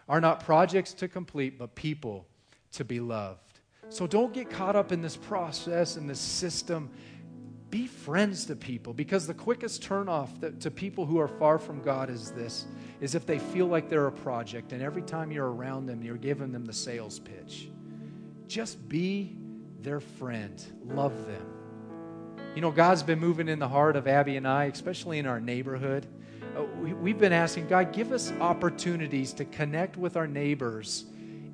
are 0.07 0.21
not 0.21 0.43
projects 0.43 0.93
to 0.93 1.07
complete, 1.07 1.57
but 1.57 1.75
people 1.75 2.27
to 2.73 2.83
be 2.83 2.99
loved. 2.99 3.39
So 3.89 4.07
don't 4.07 4.33
get 4.33 4.49
caught 4.49 4.75
up 4.75 4.91
in 4.91 5.01
this 5.01 5.15
process 5.15 5.97
and 5.97 6.09
this 6.09 6.19
system 6.19 6.89
be 7.69 7.87
friends 7.87 8.45
to 8.45 8.55
people 8.55 8.93
because 8.93 9.25
the 9.25 9.33
quickest 9.33 9.81
turnoff 9.81 10.39
that, 10.39 10.59
to 10.61 10.69
people 10.69 11.07
who 11.07 11.17
are 11.17 11.27
far 11.27 11.57
from 11.57 11.81
God 11.81 12.11
is 12.11 12.31
this 12.31 12.67
is 13.01 13.15
if 13.15 13.25
they 13.25 13.39
feel 13.39 13.65
like 13.65 13.89
they're 13.89 14.05
a 14.05 14.11
project 14.11 14.73
and 14.73 14.81
every 14.83 15.01
time 15.01 15.31
you're 15.31 15.51
around 15.51 15.87
them 15.87 16.03
you're 16.03 16.15
giving 16.15 16.51
them 16.51 16.65
the 16.65 16.73
sales 16.73 17.17
pitch. 17.17 17.69
Just 18.47 18.87
be 18.87 19.35
their 19.81 19.99
friend. 19.99 20.63
Love 20.85 21.25
them. 21.25 21.47
You 22.55 22.61
know, 22.61 22.69
God's 22.69 23.01
been 23.01 23.19
moving 23.19 23.47
in 23.47 23.57
the 23.57 23.67
heart 23.67 23.95
of 23.95 24.07
Abby 24.07 24.37
and 24.37 24.47
I, 24.47 24.65
especially 24.65 25.17
in 25.17 25.25
our 25.25 25.39
neighborhood. 25.39 26.05
Uh, 26.55 26.63
we, 26.79 26.93
we've 26.93 27.17
been 27.17 27.33
asking 27.33 27.67
God, 27.67 27.91
give 27.93 28.11
us 28.11 28.31
opportunities 28.39 29.33
to 29.33 29.45
connect 29.45 29.97
with 29.97 30.15
our 30.15 30.27
neighbors 30.27 31.05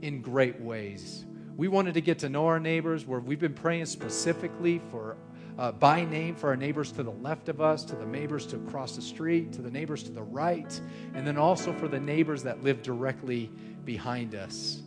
in 0.02 0.22
great 0.22 0.60
ways 0.60 1.26
We 1.56 1.68
wanted 1.68 1.94
to 1.96 2.02
get 2.02 2.20
to 2.20 2.30
know 2.30 2.48
our 2.48 2.60
neighbors, 2.60 3.06
where 3.06 3.20
we've 3.20 3.40
been 3.40 3.54
praying 3.54 3.86
specifically 3.86 4.82
for 4.92 5.18
uh, 5.58 5.74
by 5.74 6.06
name 6.06 6.36
for 6.36 6.48
our 6.48 6.56
neighbors 6.56 6.90
to 6.94 7.04
the 7.04 7.12
left 7.12 7.50
of 7.50 7.60
us, 7.60 7.84
to 7.84 7.96
the 7.98 8.06
neighbors 8.06 8.46
to 8.46 8.56
across 8.56 8.96
the 8.96 9.02
street, 9.02 9.52
to 9.52 9.62
the 9.62 9.70
neighbors 9.70 10.04
to 10.04 10.12
the 10.12 10.24
right, 10.24 10.80
and 11.14 11.28
then 11.28 11.38
also 11.38 11.74
for 11.74 11.90
the 11.90 12.00
neighbors 12.00 12.44
that 12.44 12.64
live 12.64 12.82
directly 12.82 13.52
behind 13.84 14.36
us. 14.36 14.82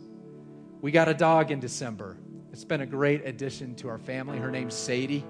We 0.81 0.89
got 0.91 1.07
a 1.07 1.13
dog 1.13 1.51
in 1.51 1.59
December. 1.59 2.17
It's 2.51 2.65
been 2.65 2.81
a 2.81 2.87
great 2.87 3.23
addition 3.23 3.75
to 3.75 3.87
our 3.87 3.99
family. 3.99 4.39
Her 4.39 4.49
name's 4.49 4.73
Sadie. 4.73 5.23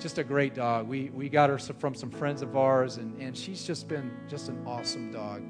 Just 0.00 0.18
a 0.18 0.24
great 0.24 0.54
dog. 0.54 0.88
We, 0.88 1.10
we 1.10 1.28
got 1.28 1.50
her 1.50 1.58
from 1.58 1.94
some 1.94 2.10
friends 2.10 2.42
of 2.42 2.56
ours, 2.56 2.96
and, 2.96 3.20
and 3.20 3.36
she's 3.36 3.64
just 3.64 3.88
been 3.88 4.10
just 4.28 4.48
an 4.48 4.62
awesome 4.66 5.12
dog. 5.12 5.42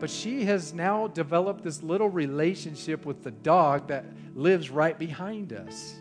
But 0.00 0.10
she 0.10 0.44
has 0.44 0.74
now 0.74 1.08
developed 1.08 1.64
this 1.64 1.82
little 1.82 2.08
relationship 2.08 3.04
with 3.06 3.22
the 3.22 3.30
dog 3.30 3.88
that 3.88 4.04
lives 4.34 4.70
right 4.70 4.98
behind 4.98 5.52
us 5.52 5.96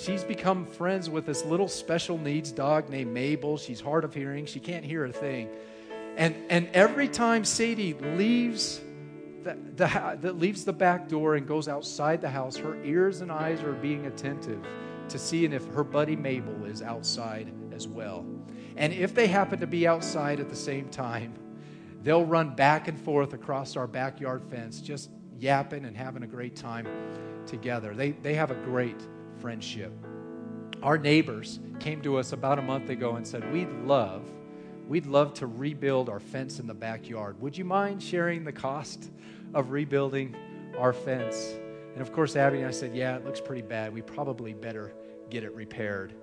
she's 0.00 0.24
become 0.24 0.66
friends 0.66 1.10
with 1.10 1.26
this 1.26 1.44
little 1.44 1.68
special 1.68 2.16
needs 2.18 2.52
dog 2.52 2.88
named 2.88 3.12
Mabel. 3.12 3.58
She's 3.58 3.80
hard 3.80 4.04
of 4.04 4.14
hearing, 4.14 4.46
she 4.46 4.60
can't 4.60 4.84
hear 4.84 5.04
a 5.04 5.12
thing. 5.12 5.48
And, 6.16 6.34
and 6.48 6.68
every 6.72 7.08
time 7.08 7.44
Sadie 7.44 7.94
leaves 7.94 8.80
the, 9.42 9.56
the, 9.76 10.18
that 10.20 10.38
leaves 10.38 10.64
the 10.64 10.72
back 10.72 11.08
door 11.08 11.36
and 11.36 11.46
goes 11.46 11.68
outside 11.68 12.20
the 12.20 12.28
house, 12.28 12.56
her 12.56 12.82
ears 12.84 13.20
and 13.20 13.30
eyes 13.30 13.62
are 13.62 13.72
being 13.72 14.06
attentive 14.06 14.64
to 15.10 15.18
seeing 15.18 15.52
if 15.52 15.66
her 15.74 15.84
buddy 15.84 16.16
Mabel 16.16 16.64
is 16.64 16.82
outside 16.82 17.52
as 17.72 17.86
well. 17.86 18.24
And 18.76 18.92
if 18.92 19.14
they 19.14 19.26
happen 19.26 19.60
to 19.60 19.66
be 19.66 19.86
outside 19.86 20.40
at 20.40 20.48
the 20.48 20.56
same 20.56 20.88
time, 20.88 21.34
they'll 22.02 22.24
run 22.24 22.54
back 22.54 22.88
and 22.88 22.98
forth 22.98 23.32
across 23.32 23.76
our 23.76 23.86
backyard 23.86 24.42
fence, 24.42 24.80
just 24.80 25.10
yapping 25.38 25.84
and 25.84 25.96
having 25.96 26.22
a 26.22 26.26
great 26.26 26.56
time 26.56 26.86
together. 27.46 27.94
They, 27.94 28.12
they 28.12 28.34
have 28.34 28.50
a 28.50 28.54
great 28.54 29.00
friendship. 29.38 29.92
Our 30.82 30.96
neighbors 30.96 31.60
came 31.78 32.00
to 32.02 32.16
us 32.16 32.32
about 32.32 32.58
a 32.58 32.62
month 32.62 32.88
ago 32.88 33.16
and 33.16 33.26
said, 33.26 33.52
We'd 33.52 33.70
love, 33.84 34.22
we'd 34.88 35.06
love 35.06 35.34
to 35.34 35.46
rebuild 35.46 36.08
our 36.08 36.20
fence 36.20 36.58
in 36.58 36.66
the 36.66 36.74
backyard. 36.74 37.40
Would 37.40 37.56
you 37.58 37.64
mind 37.64 38.02
sharing 38.02 38.44
the 38.44 38.52
cost 38.52 39.10
of 39.52 39.72
rebuilding 39.72 40.34
our 40.78 40.92
fence? 40.92 41.54
And 41.92 42.00
of 42.00 42.12
course, 42.12 42.36
Abby 42.36 42.58
and 42.58 42.66
I 42.66 42.70
said, 42.70 42.94
Yeah, 42.94 43.16
it 43.16 43.24
looks 43.24 43.40
pretty 43.40 43.62
bad. 43.62 43.92
We 43.92 44.00
probably 44.00 44.54
better 44.54 44.94
get 45.30 45.44
it 45.44 45.54
repaired. 45.54 46.14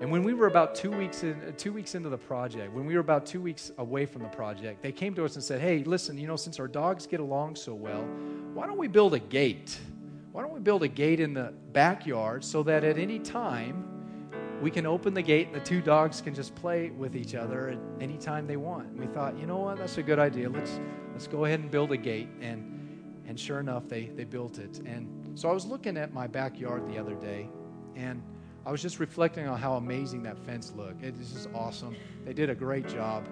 And 0.00 0.10
when 0.10 0.22
we 0.22 0.32
were 0.32 0.46
about 0.46 0.74
two 0.74 0.90
weeks 0.90 1.24
in, 1.24 1.40
uh, 1.42 1.52
two 1.56 1.72
weeks 1.72 1.94
into 1.94 2.08
the 2.08 2.18
project, 2.18 2.72
when 2.72 2.86
we 2.86 2.94
were 2.94 3.00
about 3.00 3.26
two 3.26 3.40
weeks 3.40 3.70
away 3.78 4.06
from 4.06 4.22
the 4.22 4.28
project, 4.28 4.82
they 4.82 4.92
came 4.92 5.14
to 5.14 5.24
us 5.24 5.34
and 5.34 5.44
said, 5.44 5.60
"Hey, 5.60 5.84
listen, 5.84 6.16
you 6.16 6.26
know, 6.26 6.36
since 6.36 6.58
our 6.58 6.68
dogs 6.68 7.06
get 7.06 7.20
along 7.20 7.56
so 7.56 7.74
well, 7.74 8.02
why 8.54 8.66
don't 8.66 8.78
we 8.78 8.88
build 8.88 9.14
a 9.14 9.18
gate 9.18 9.78
why 10.32 10.42
don't 10.42 10.52
we 10.52 10.60
build 10.60 10.82
a 10.84 10.88
gate 10.88 11.18
in 11.18 11.34
the 11.34 11.52
backyard 11.72 12.44
so 12.44 12.62
that 12.62 12.84
at 12.84 12.98
any 12.98 13.18
time 13.18 13.84
we 14.62 14.70
can 14.70 14.86
open 14.86 15.12
the 15.12 15.22
gate 15.22 15.48
and 15.48 15.56
the 15.56 15.60
two 15.60 15.80
dogs 15.80 16.20
can 16.20 16.34
just 16.34 16.54
play 16.54 16.90
with 16.90 17.16
each 17.16 17.34
other 17.34 17.70
at 17.70 17.78
any 18.00 18.16
time 18.16 18.46
they 18.46 18.56
want. 18.56 18.88
And 18.88 19.00
we 19.00 19.06
thought, 19.06 19.36
you 19.36 19.46
know 19.46 19.58
what, 19.58 19.78
that's 19.78 19.98
a 19.98 20.02
good 20.02 20.18
idea. 20.18 20.48
Let's 20.48 20.78
let's 21.12 21.26
go 21.26 21.46
ahead 21.46 21.60
and 21.60 21.70
build 21.70 21.90
a 21.92 21.96
gate. 21.96 22.28
And 22.40 23.22
and 23.26 23.40
sure 23.40 23.58
enough, 23.58 23.88
they 23.88 24.04
they 24.14 24.24
built 24.24 24.58
it. 24.58 24.78
And 24.80 25.36
so 25.38 25.48
I 25.48 25.52
was 25.52 25.66
looking 25.66 25.96
at 25.96 26.12
my 26.12 26.26
backyard 26.26 26.88
the 26.88 26.98
other 26.98 27.14
day, 27.14 27.48
and 27.96 28.22
I 28.66 28.70
was 28.70 28.82
just 28.82 29.00
reflecting 29.00 29.46
on 29.46 29.58
how 29.58 29.74
amazing 29.74 30.22
that 30.24 30.38
fence 30.38 30.72
looked. 30.76 31.02
It 31.02 31.16
is 31.18 31.32
just 31.32 31.48
awesome. 31.54 31.96
They 32.24 32.32
did 32.32 32.50
a 32.50 32.54
great 32.54 32.86
job. 32.86 33.26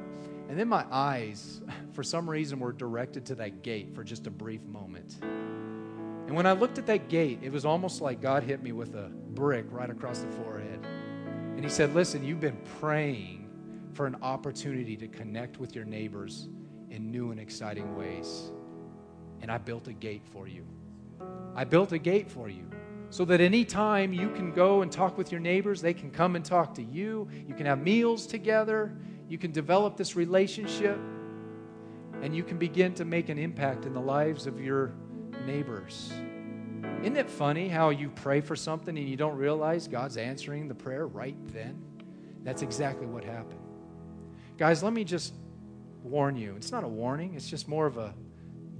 And 0.48 0.58
then 0.58 0.68
my 0.68 0.86
eyes, 0.90 1.60
for 1.92 2.02
some 2.02 2.28
reason, 2.28 2.58
were 2.58 2.72
directed 2.72 3.26
to 3.26 3.34
that 3.36 3.62
gate 3.62 3.94
for 3.94 4.02
just 4.02 4.26
a 4.26 4.30
brief 4.30 4.64
moment. 4.64 5.18
And 5.22 6.34
when 6.34 6.46
I 6.46 6.52
looked 6.52 6.78
at 6.78 6.86
that 6.86 7.08
gate, 7.08 7.40
it 7.42 7.52
was 7.52 7.64
almost 7.64 8.00
like 8.00 8.20
God 8.20 8.42
hit 8.42 8.62
me 8.62 8.72
with 8.72 8.94
a 8.94 9.10
brick 9.30 9.66
right 9.70 9.88
across 9.88 10.20
the 10.20 10.30
forehead. 10.32 10.84
And 10.84 11.64
He 11.64 11.70
said, 11.70 11.94
Listen, 11.94 12.24
you've 12.24 12.40
been 12.40 12.60
praying 12.80 13.48
for 13.92 14.06
an 14.06 14.16
opportunity 14.22 14.96
to 14.96 15.08
connect 15.08 15.58
with 15.58 15.74
your 15.74 15.84
neighbors 15.84 16.48
in 16.90 17.10
new 17.10 17.30
and 17.30 17.40
exciting 17.40 17.96
ways. 17.96 18.50
And 19.40 19.50
I 19.50 19.58
built 19.58 19.88
a 19.88 19.92
gate 19.92 20.22
for 20.24 20.46
you. 20.48 20.64
I 21.54 21.64
built 21.64 21.92
a 21.92 21.98
gate 21.98 22.30
for 22.30 22.48
you 22.48 22.70
so 23.10 23.24
that 23.24 23.40
anytime 23.40 24.12
you 24.12 24.28
can 24.30 24.52
go 24.52 24.82
and 24.82 24.92
talk 24.92 25.16
with 25.16 25.32
your 25.32 25.40
neighbors, 25.40 25.80
they 25.80 25.94
can 25.94 26.10
come 26.10 26.36
and 26.36 26.44
talk 26.44 26.74
to 26.74 26.82
you. 26.82 27.28
You 27.46 27.54
can 27.54 27.66
have 27.66 27.80
meals 27.80 28.26
together. 28.26 28.94
You 29.28 29.38
can 29.38 29.50
develop 29.50 29.96
this 29.96 30.14
relationship. 30.14 30.98
And 32.22 32.34
you 32.34 32.42
can 32.42 32.58
begin 32.58 32.94
to 32.94 33.04
make 33.04 33.28
an 33.28 33.38
impact 33.38 33.86
in 33.86 33.94
the 33.94 34.00
lives 34.00 34.46
of 34.46 34.60
your 34.60 34.92
neighbors. 35.46 36.12
Isn't 37.00 37.16
it 37.16 37.30
funny 37.30 37.68
how 37.68 37.90
you 37.90 38.10
pray 38.10 38.40
for 38.40 38.56
something 38.56 38.96
and 38.98 39.08
you 39.08 39.16
don't 39.16 39.36
realize 39.36 39.88
God's 39.88 40.16
answering 40.16 40.68
the 40.68 40.74
prayer 40.74 41.06
right 41.06 41.36
then? 41.52 41.80
That's 42.42 42.62
exactly 42.62 43.06
what 43.06 43.24
happened. 43.24 43.60
Guys, 44.56 44.82
let 44.82 44.92
me 44.92 45.04
just 45.04 45.34
warn 46.02 46.36
you. 46.36 46.54
It's 46.56 46.72
not 46.72 46.84
a 46.84 46.88
warning, 46.88 47.34
it's 47.34 47.48
just 47.48 47.68
more 47.68 47.86
of 47.86 47.98
a 47.98 48.14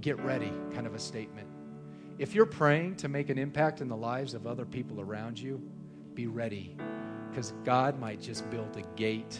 get 0.01 0.19
ready 0.19 0.51
kind 0.73 0.85
of 0.87 0.95
a 0.95 0.99
statement. 0.99 1.48
If 2.19 2.35
you're 2.35 2.45
praying 2.45 2.97
to 2.97 3.07
make 3.07 3.29
an 3.29 3.37
impact 3.37 3.79
in 3.79 3.87
the 3.87 3.95
lives 3.95 4.33
of 4.33 4.45
other 4.45 4.65
people 4.65 4.99
around 4.99 5.39
you, 5.39 5.61
be 6.15 6.27
ready 6.27 6.75
because 7.29 7.53
God 7.63 7.97
might 7.97 8.19
just 8.19 8.49
build 8.49 8.75
a 8.75 8.81
gate 8.97 9.39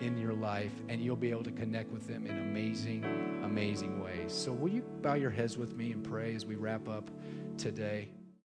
in 0.00 0.18
your 0.18 0.32
life 0.32 0.72
and 0.88 1.00
you'll 1.00 1.14
be 1.14 1.30
able 1.30 1.44
to 1.44 1.52
connect 1.52 1.92
with 1.92 2.08
them 2.08 2.26
in 2.26 2.36
amazing, 2.36 3.04
amazing 3.44 4.02
ways. 4.02 4.32
So, 4.32 4.50
will 4.50 4.70
you 4.70 4.82
bow 5.02 5.14
your 5.14 5.30
heads 5.30 5.56
with 5.56 5.76
me 5.76 5.92
and 5.92 6.02
pray 6.02 6.34
as 6.34 6.44
we 6.44 6.56
wrap 6.56 6.88
up 6.88 7.08
today? 7.56 8.08